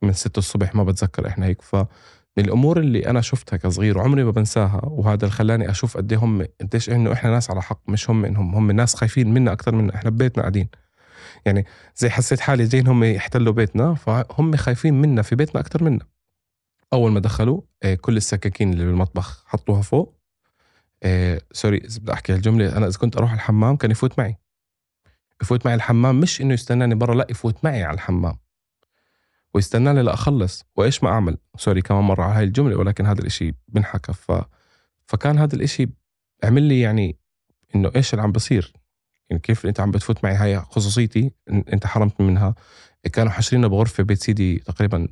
[0.02, 1.62] من 6 الصبح ما بتذكر إحنا هيك.
[1.62, 1.76] ف
[2.38, 6.18] من الأمور اللي أنا شفتها كصغير وعمري ما بنساها وهذا اللي خلاني أشوف قد إيه
[6.18, 9.74] هم قديش إنه إحنا ناس على حق مش هم إنهم هم ناس خايفين منا أكثر
[9.74, 10.68] منا إحنا ببيتنا قاعدين.
[11.46, 11.66] يعني
[11.96, 16.06] زي حسيت حالي جايين هم يحتلوا بيتنا فهم خايفين منا في بيتنا أكثر منا.
[16.92, 20.14] أول ما دخلوا آه، كل السكاكين اللي بالمطبخ حطوها فوق
[21.02, 24.36] آه، سوري إذا بدي أحكي هالجملة أنا إذا كنت أروح الحمام كان يفوت معي.
[25.42, 28.38] يفوت معي الحمام مش إنه يستناني برا لا يفوت معي على الحمام.
[29.54, 34.12] ويستناني لأخلص وإيش ما أعمل؟ sorry كمان مرة على هاي الجملة ولكن هذا الإشي بنحكى
[34.12, 34.32] ف
[35.06, 35.88] فكان هذا الإشي
[36.44, 37.18] عمل لي يعني
[37.74, 38.72] إنه إيش اللي عم بصير.
[39.30, 42.54] يعني كيف انت عم بتفوت معي هاي خصوصيتي انت حرمتني منها.
[43.12, 45.08] كانوا حاشريننا بغرفة بيت سيدي تقريبا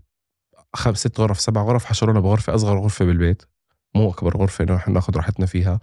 [0.74, 3.42] خمس ست غرف سبع غرف حشرونا بغرفة أصغر غرفة بالبيت.
[3.94, 5.80] مو أكبر غرفة إنه نحن ناخذ راحتنا فيها.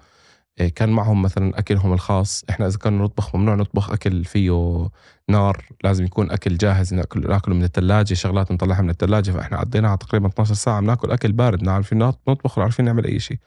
[0.60, 2.44] إيه، كان معهم مثلا أكلهم الخاص.
[2.50, 4.90] إحنا إذا كنا نطبخ ممنوع نطبخ أكل فيه
[5.30, 5.66] نار.
[5.84, 10.28] لازم يكون أكل جاهز ناكل ناكله من الثلاجه شغلات نطلعها من الثلاجه فإحنا قضيناها تقريبا
[10.28, 11.64] 12 ساعة بناكل أكل بارد.
[11.64, 13.38] لا عارفين نطبخ ولا عارفين نعمل أي شيء.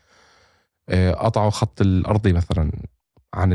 [0.89, 2.73] إيه، قطعوا خط الأرضي مثلا
[3.35, 3.53] عن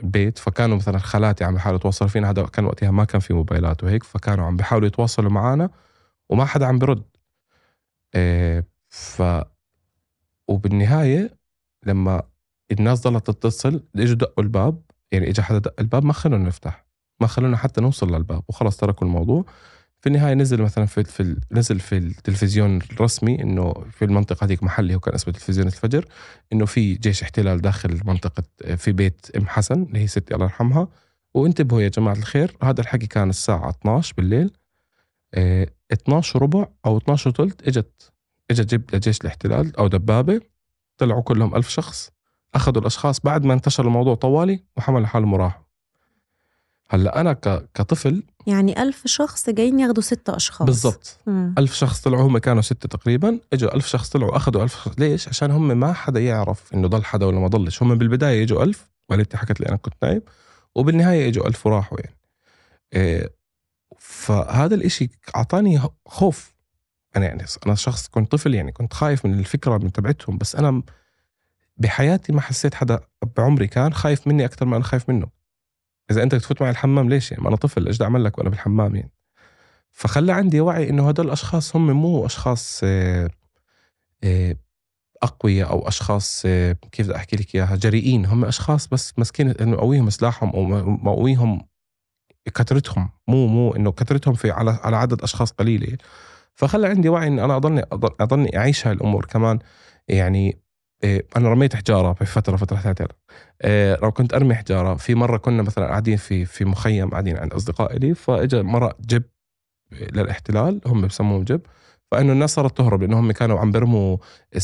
[0.00, 2.30] البيت فكانوا مثلا خالاتي عم بيحاولوا يتواصلوا فينا.
[2.30, 5.70] هذا كان وقتها ما كان في موبايلات وهيك فكانوا عم بيحاولوا يتواصلوا معنا
[6.30, 7.02] وما حدا عم برد
[8.14, 9.22] إيه، ف
[10.48, 11.36] وبالنهاية
[11.86, 12.22] لما
[12.72, 14.82] الناس ضلت تتصل إجوا دقوا الباب
[15.12, 16.86] يعني اجى حدا دق الباب ما خلونا نفتح
[17.20, 19.44] ما خلونا حتى نوصل للباب وخلص تركوا الموضوع.
[20.00, 24.94] في النهاية نزل مثلا في, في نزل في التلفزيون الرسمي إنه في المنطقة هذيك محلي
[24.94, 26.04] هو كان اسمه تلفزيون الفجر
[26.52, 28.42] إنه في جيش احتلال داخل منطقة
[28.76, 30.88] في بيت أم حسن اللي هي ستي الله يرحمها.
[31.34, 34.50] وانتبهوا يا جماعة الخير هذا الحكي كان الساعة 12 بالليل
[35.34, 38.12] آه 12 ربع أو 12 ثلث إجت
[38.50, 40.40] إجت جيب جيش الاحتلال أو دبابة
[40.98, 42.10] طلعوا كلهم ألف شخص
[42.54, 43.20] أخذوا الأشخاص.
[43.20, 45.62] بعد ما انتشر الموضوع طوالي وحملوا حالهم وراحوا
[46.92, 47.68] هلأ أنا ك...
[47.74, 50.66] كطفل يعني ألف شخص جايين ياخدوا ستة أشخاص.
[50.66, 51.18] بالضبط.
[51.28, 53.40] ألف شخص طلعوا هم كانوا ستة تقريبا.
[53.52, 54.98] إجوا ألف شخص طلعوا أخذوا ألف شخص.
[54.98, 57.82] ليش؟ عشان هم ما حدا يعرف إنه ضل حدا ولا ما ضلش.
[57.82, 60.22] هم بالبداية إجوا ألف والدتي حكت لي أنا كنت نايم
[60.74, 62.16] وبالنهاية إجوا ألف وراحوا يعني.
[62.92, 63.30] إيه
[63.98, 66.54] فهذا الإشي أعطاني خوف.
[67.16, 70.82] أنا يعني أنا شخص كنت طفل يعني كنت خايف من الفكرة من تبعتهم بس أنا
[71.76, 73.00] بحياتي ما حسيت حدا
[73.36, 75.39] بعمري كان خايف مني أكثر ما أنا خايف منه.
[76.10, 78.50] إذا أنت تفوت معي الحمام ليش يعني؟ ما أنا طفل إيش بدي أعمل لك وأنا
[78.50, 79.12] بالحمام يعني؟
[79.92, 83.30] فخلى عندي وعي إنه هدول الاشخاص هم مو أشخاص آه،
[84.24, 84.56] آه،
[85.22, 89.70] أقوياء أو أشخاص آه، كيف بدي أحكي لك إياها؟ جريئين هم أشخاص بس مسكين إنه
[89.70, 91.62] مقويهم سلاحهم أو مقويهم
[92.54, 95.96] كثرتهم مو مو إنه كثرتهم في على على عدد أشخاص قليلة
[96.54, 99.58] فخلى عندي وعي إني أنا أضلني أضلني أعيش هاي الأمور كمان
[100.08, 100.60] يعني
[101.04, 103.08] أنا رميت حجارة في فترة فترة ثلاثة.
[104.02, 107.98] لو كنت أرمي حجارة في مرة كنا مثلا قاعدين في في مخيم قاعدين عند أصدقائي
[107.98, 109.22] لي فاجى مرة جب
[109.92, 111.60] للاحتلال هم بسموهم جب
[112.10, 114.16] فإنه الناس صارت تهرب لأنه هم كانوا عم برموا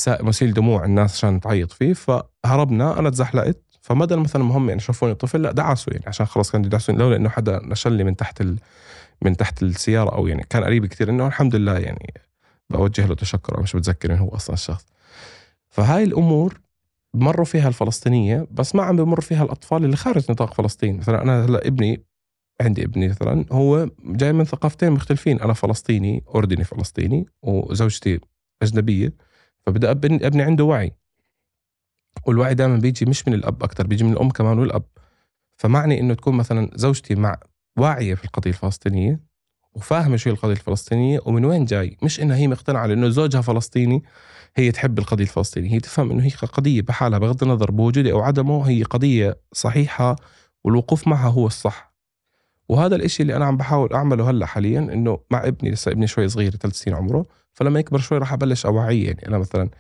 [0.07, 5.14] مسيل دموع الناس عشان تعيط فيه فهربنا أنا تزحلقت فمدى مثلا ما هم يعني شافوني
[5.14, 8.59] طفل لا دعسوا يعني عشان خلص كانوا يدعسوني لولا إنه حدا نشلني من تحت ال...
[9.22, 12.14] من تحت السيارة أو يعني كان قريب كثير إنه الحمد لله يعني
[12.70, 14.87] بوجه له تشكر مش بتذكر انه هو أصلا الشخص.
[15.77, 16.61] فهاي الأمور
[17.14, 20.97] مروا فيها الفلسطينية بس ما عم بمر فيها الأطفال اللي خارج نطاق فلسطين.
[20.97, 22.05] مثلا أنا هلأ ابني
[22.61, 25.41] عندي ابني مثلا هو جاي من ثقافتين مختلفين.
[25.41, 28.20] أنا فلسطيني أردني فلسطيني وزوجتي
[28.62, 29.12] أجنبية
[29.66, 30.93] فبدأ ابني, عنده وعي.
[32.27, 34.85] والوعي دائما بيجي مش من الأب أكثر بيجي من الأم كمان والأب.
[35.57, 37.41] فمعني إنه تكون مثلا زوجتي مع
[37.79, 39.20] واعية في القضية الفلسطينية
[39.77, 41.97] وفاهمه شو القضية الفلسطينية ومن وين جاي.
[42.03, 44.03] مش إنها هي مقتنعة لأنه زوجها فلسطيني
[44.57, 45.72] هي تحب القضية الفلسطينية.
[45.72, 50.16] هي تفهم إنه هي قضية بحالها بغض النظر بوجودها أو عدمه هي قضية صحيحة
[50.64, 51.95] والوقوف معها هو الصح.
[52.68, 56.29] وهذا الإشي اللي أنا عم بحاول أعمله هلأ حاليا إنه مع ابني لسه ابني شوي
[56.29, 59.07] صغير ثلاث سنين عمره فلما يكبر شوي راح أبلش أوعية.
[59.07, 59.70] يعني أنا مثلا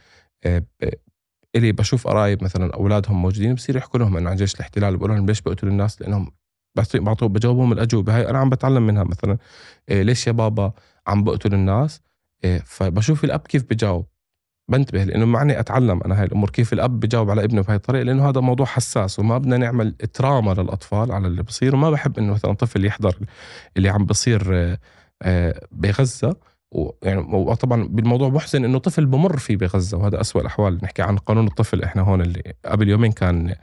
[0.44, 0.62] آه،
[1.56, 5.26] إلي بشوف قرايب مثلا أولادهم موجودين بصير يحكوا لهم إنه عن جيش الاحتلال بقول لهم
[5.26, 6.02] ليش بقتلوا الناس؟
[6.94, 8.16] بعطوا بجاوبهم الأجوبة.
[8.16, 9.38] هاي أنا عم بتعلم منها مثلا
[9.88, 10.72] آه، ليش يا بابا
[11.06, 12.00] عم بقتل الناس؟
[12.44, 14.06] آه، فبشوف الأب كيف بجاوب.
[14.70, 18.28] بنتبه لإنه معني أتعلم أنا هاي الأمور كيف الأب بجاوب على ابنه بهاي الطريقة؟ لإنه
[18.28, 22.52] هذا موضوع حساس وما بدنا نعمل تراما للأطفال على اللي بصير وما بحب إنه مثلا
[22.52, 23.16] طفل يحضر
[23.76, 24.78] اللي عم بصير آه،
[25.22, 26.36] آه، بغزة.
[26.72, 30.78] ويعني وطبعا بالموضوع محزن إنه طفل بمر فيه بغزة وهذا أسوأ الأحوال.
[30.82, 33.54] نحكي عن قانون الطفل إحنا هون اللي قبل يومين كان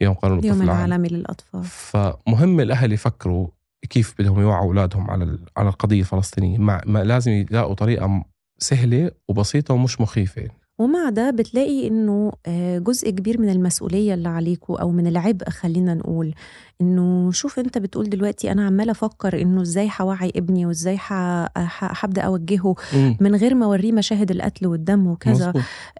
[0.00, 1.64] يوم قانون الطفل يوم العالمي للأطفال.
[1.64, 3.48] فمهم الأهل يفكروا
[3.90, 6.58] كيف بدهم يوعوا أولادهم على على القضية الفلسطينية.
[6.58, 8.24] مع ما لازم يلاقوا طريقة
[8.58, 10.61] سهلة وبسيطة ومش مخيفة.
[10.78, 15.94] ومع ده بتلاقي إنه آه، جزء كبير من المسؤولية اللي عليكوا أو من العبء خلينا
[15.94, 16.34] نقول.
[16.80, 20.98] إنه شوف أنت بتقول دلوقتي أنا عمالة أفكر إنه إزاي هوعي ابني وإزاي
[21.78, 22.74] هبدأ أوجهه
[23.20, 25.52] من غير ما أوريه مشاهد القتل والدم وكذا.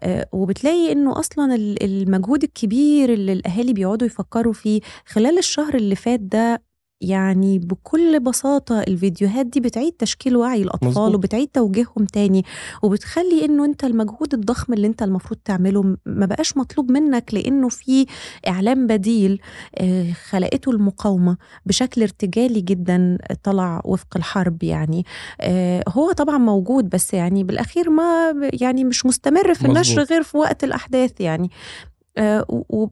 [0.02, 6.20] آه وبتلاقي إنه أصلا المجهود الكبير اللي الأهالي بيقعدوا يفكروا فيه خلال الشهر اللي فات
[6.20, 6.62] ده
[7.02, 11.14] يعني بكل بساطة الفيديوهات دي بتعيد تشكيل وعي الأطفال مزبوط.
[11.14, 12.44] وبتعيد توجيههم تاني
[12.82, 18.06] وبتخلي إنه أنت المجهود الضخم اللي أنت المفروض تعمله ما بقاش مطلوب منك لأنه في
[18.48, 19.40] إعلام بديل
[19.78, 21.36] آه، خلقته المقاومة
[21.66, 25.04] بشكل ارتجالي جدا طلع وفق الحرب يعني.
[25.40, 30.36] آه، هو طبعا موجود بس يعني بالأخير ما يعني مش مستمر في النشر غير في
[30.36, 31.50] وقت الأحداث يعني.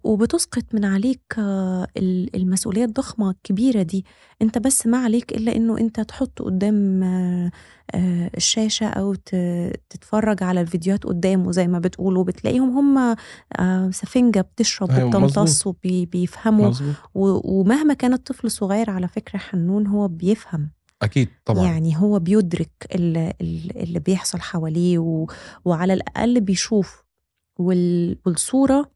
[0.05, 1.87] وبتسقط من عليك آه،
[2.35, 4.05] المسؤولية الضخمة الكبيرة دي.
[4.43, 7.51] انت بس ما عليك إلا إنه انت تحط قدام آه،
[8.37, 9.15] الشاشة أو
[9.91, 12.25] تتفرج على الفيديوهات قدامه زي ما بتقولوا.
[12.25, 13.17] بتلاقيهم هم
[13.93, 16.73] سفنجة بتشرب أيوة، وبتمتص وبيفهموا.
[17.15, 20.71] ومهما كان الطفل صغير على فكرة حنون هو بيفهم.
[21.03, 21.65] أكيد طبعا.
[21.65, 23.33] يعني هو بيدرك اللي,
[23.77, 25.27] اللي بيحصل حواليه
[25.65, 27.05] وعلى الأقل بيشوف.
[27.59, 28.91] والصورة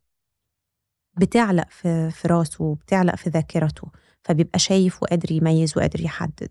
[1.16, 3.88] بتعلق في في راسه وبتعلق في ذاكرته
[4.22, 6.48] فبيبقى شايف وقادر يميز وقادر يحدد.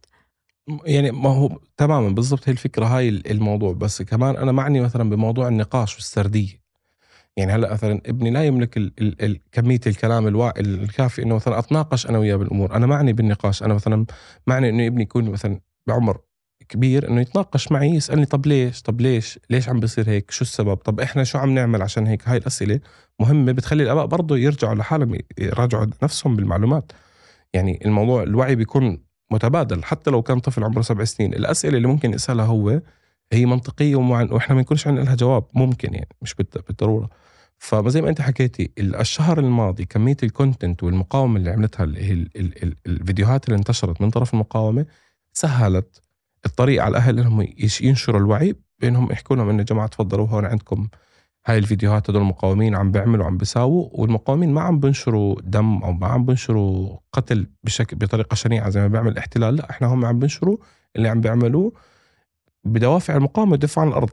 [0.86, 3.74] يعني ما هو تماما بالضبط هي الفكرة هاي الموضوع.
[3.74, 6.64] بس كمان أنا معني مثلا بموضوع النقاش والسردية.
[7.38, 10.28] يعني هلأ مثلا ابني لا يملك ال ال ال كمية الكلام.
[10.58, 12.76] الكافي إنه مثلا أتناقش أنا وياه بالأمور.
[12.76, 13.64] أنا معني بالنقاش.
[13.64, 14.06] أنا مثلا
[14.48, 16.20] معني إنه ابني يكون مثلا بعمر
[16.74, 20.76] كبير إنه يتناقش معي يسألني طب ليش؟ طب ليش؟ ليش عم بيصير هيك؟ شو السبب؟
[20.78, 22.80] طب إحنا شو عم نعمل عشان هيك؟ هاي الأسئلة
[23.20, 26.92] مهمة بتخلي الآباء برضه يرجعوا لحالهم يراجعوا نفسهم بالمعلومات.
[27.54, 31.34] يعني الموضوع الوعي بيكون متبادل حتى لو كان طفل عمره سبع سنين.
[31.34, 32.82] الأسئلة اللي ممكن يسألها هو
[33.34, 34.28] هي منطقية ومع...
[34.32, 35.44] وإحنا ما يكونش عندنا لها جواب.
[35.54, 36.36] ممكن يعني مش
[36.68, 37.10] بالضرورة.
[37.58, 41.84] فزي ما أنت حكيتي الشهر الماضي كمية الكونتنت والمقاومة اللي عملتها
[42.86, 44.86] الفيديوهات اللي انتشرت من طرف المقاومة
[45.34, 46.02] سهلت
[46.46, 47.48] الطريق على الأهل إنهم
[47.82, 50.88] ينشروا الوعي بإنهم يحكوا لهم انه يا جماعة تفضلوا هون عندكم
[51.46, 56.08] هاي الفيديوهات هدول المقاومين عم بيعملوا عم بيساووا والمقاومين ما عم بنشروا دم أو ما
[56.08, 60.58] عم بنشروا قتل بشكل بطريقة شنيعة زي ما بيعمل الاحتلال لا إحنا هم عم بنشروا
[60.96, 61.74] اللي عم بيعملوه
[62.64, 64.10] بدوافع المقاومة والدفاع عن الأرض.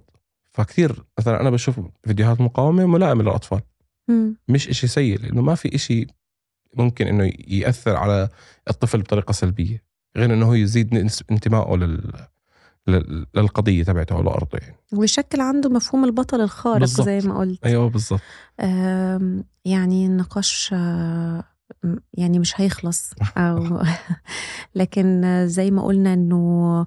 [0.53, 3.61] فكثير مثلا أنا بشوف فيديوهات مقاومة ملائمة للأطفال.
[4.09, 4.37] مم.
[4.49, 6.07] مش إشي سيء لأنه ما في إشي
[6.77, 8.29] ممكن إنه يأثر على
[8.71, 9.90] الطفل بطريقة سلبية.
[10.17, 12.13] غير إنه هو يزيد انتمائه لل
[13.35, 14.77] للقضية تبعته أو لارضه يعني.
[14.93, 17.07] ويشكل عنده مفهوم البطل الخارق بالضبط.
[17.07, 17.67] زي ما قلت.
[17.67, 18.21] أيوه بالضبط.
[18.61, 21.45] آم، يعني النقاش آه،
[22.15, 23.11] يعني مش هيخلص.
[23.37, 23.83] أو
[24.75, 26.87] لكن زي ما قلنا إنه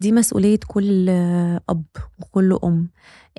[0.00, 1.08] دي مسؤولية كل
[1.68, 1.84] أب
[2.18, 2.88] وكل أم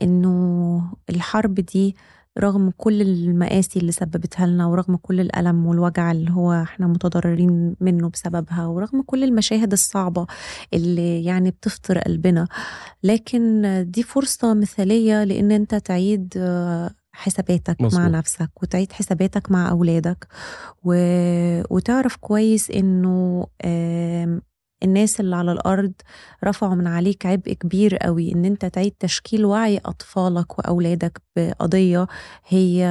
[0.01, 1.95] إنه الحرب دي
[2.39, 8.09] رغم كل المآسي اللي سببتها لنا ورغم كل الألم والوجع اللي هو إحنا متضررين منه
[8.09, 10.27] بسببها ورغم كل المشاهد الصعبة
[10.73, 12.47] اللي يعني بتفطر قلبنا
[13.03, 18.05] لكن دي فرصة مثالية لأن أنت تعيد آه، حساباتك مع مظبوط.
[18.05, 20.27] نفسك وتعيد حساباتك مع أولادك
[20.83, 20.93] و...
[21.75, 23.47] وتعرف كويس إنه
[24.83, 25.93] الناس اللي على الأرض
[26.45, 32.07] رفعوا من عليك عبء كبير قوي إن أنت تعيد تشكيل وعي أطفالك وأولادك بقضية
[32.47, 32.87] هي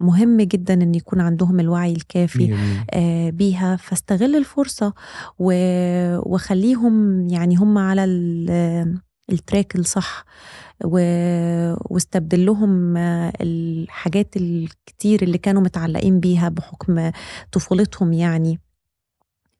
[0.00, 2.44] مهم جدا إن يكون عندهم الوعي الكافي.
[2.90, 4.92] آه، بيها فاستغل الفرصة
[5.38, 9.00] و- وخليهم يعني هم على ال-
[9.32, 10.24] التراك الصح
[10.84, 17.10] و- واستبدل لهم آه، الحاجات الكتير اللي كانوا متعلقين بيها بحكم
[17.52, 18.58] طفولتهم يعني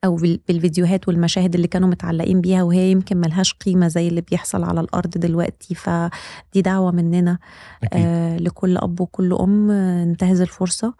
[0.03, 4.79] بال- بالفيديوهات والمشاهد اللي كانوا متعلقين بيها وهي يمكن ملهاش قيمة زي اللي بيحصل على
[4.81, 5.75] الأرض دلوقتي.
[5.75, 7.39] فدي دعوة مننا
[7.93, 9.45] آه لكل أب وكل آه،
[10.05, 10.93] ننتهز الفرصة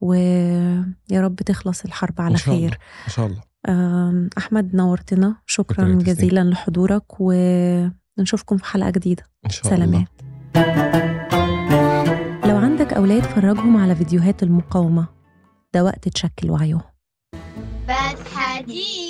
[0.00, 2.78] ويا رب تخلص الحرب على إن شاء خير.
[3.06, 3.40] إن شاء الله.
[3.68, 5.34] آم، أحمد نورتنا.
[5.46, 5.88] شكراً.
[5.94, 9.22] جزيلا لحضورك ونشوفكم في حلقة جديدة.
[9.46, 10.06] إن شاء سلامات.
[10.56, 15.06] الله لو عندك أولاد فرجهم على فيديوهات المقاومة
[15.74, 16.80] ده وقت تشكل وعيهم.
[18.62, 19.05] بس حديد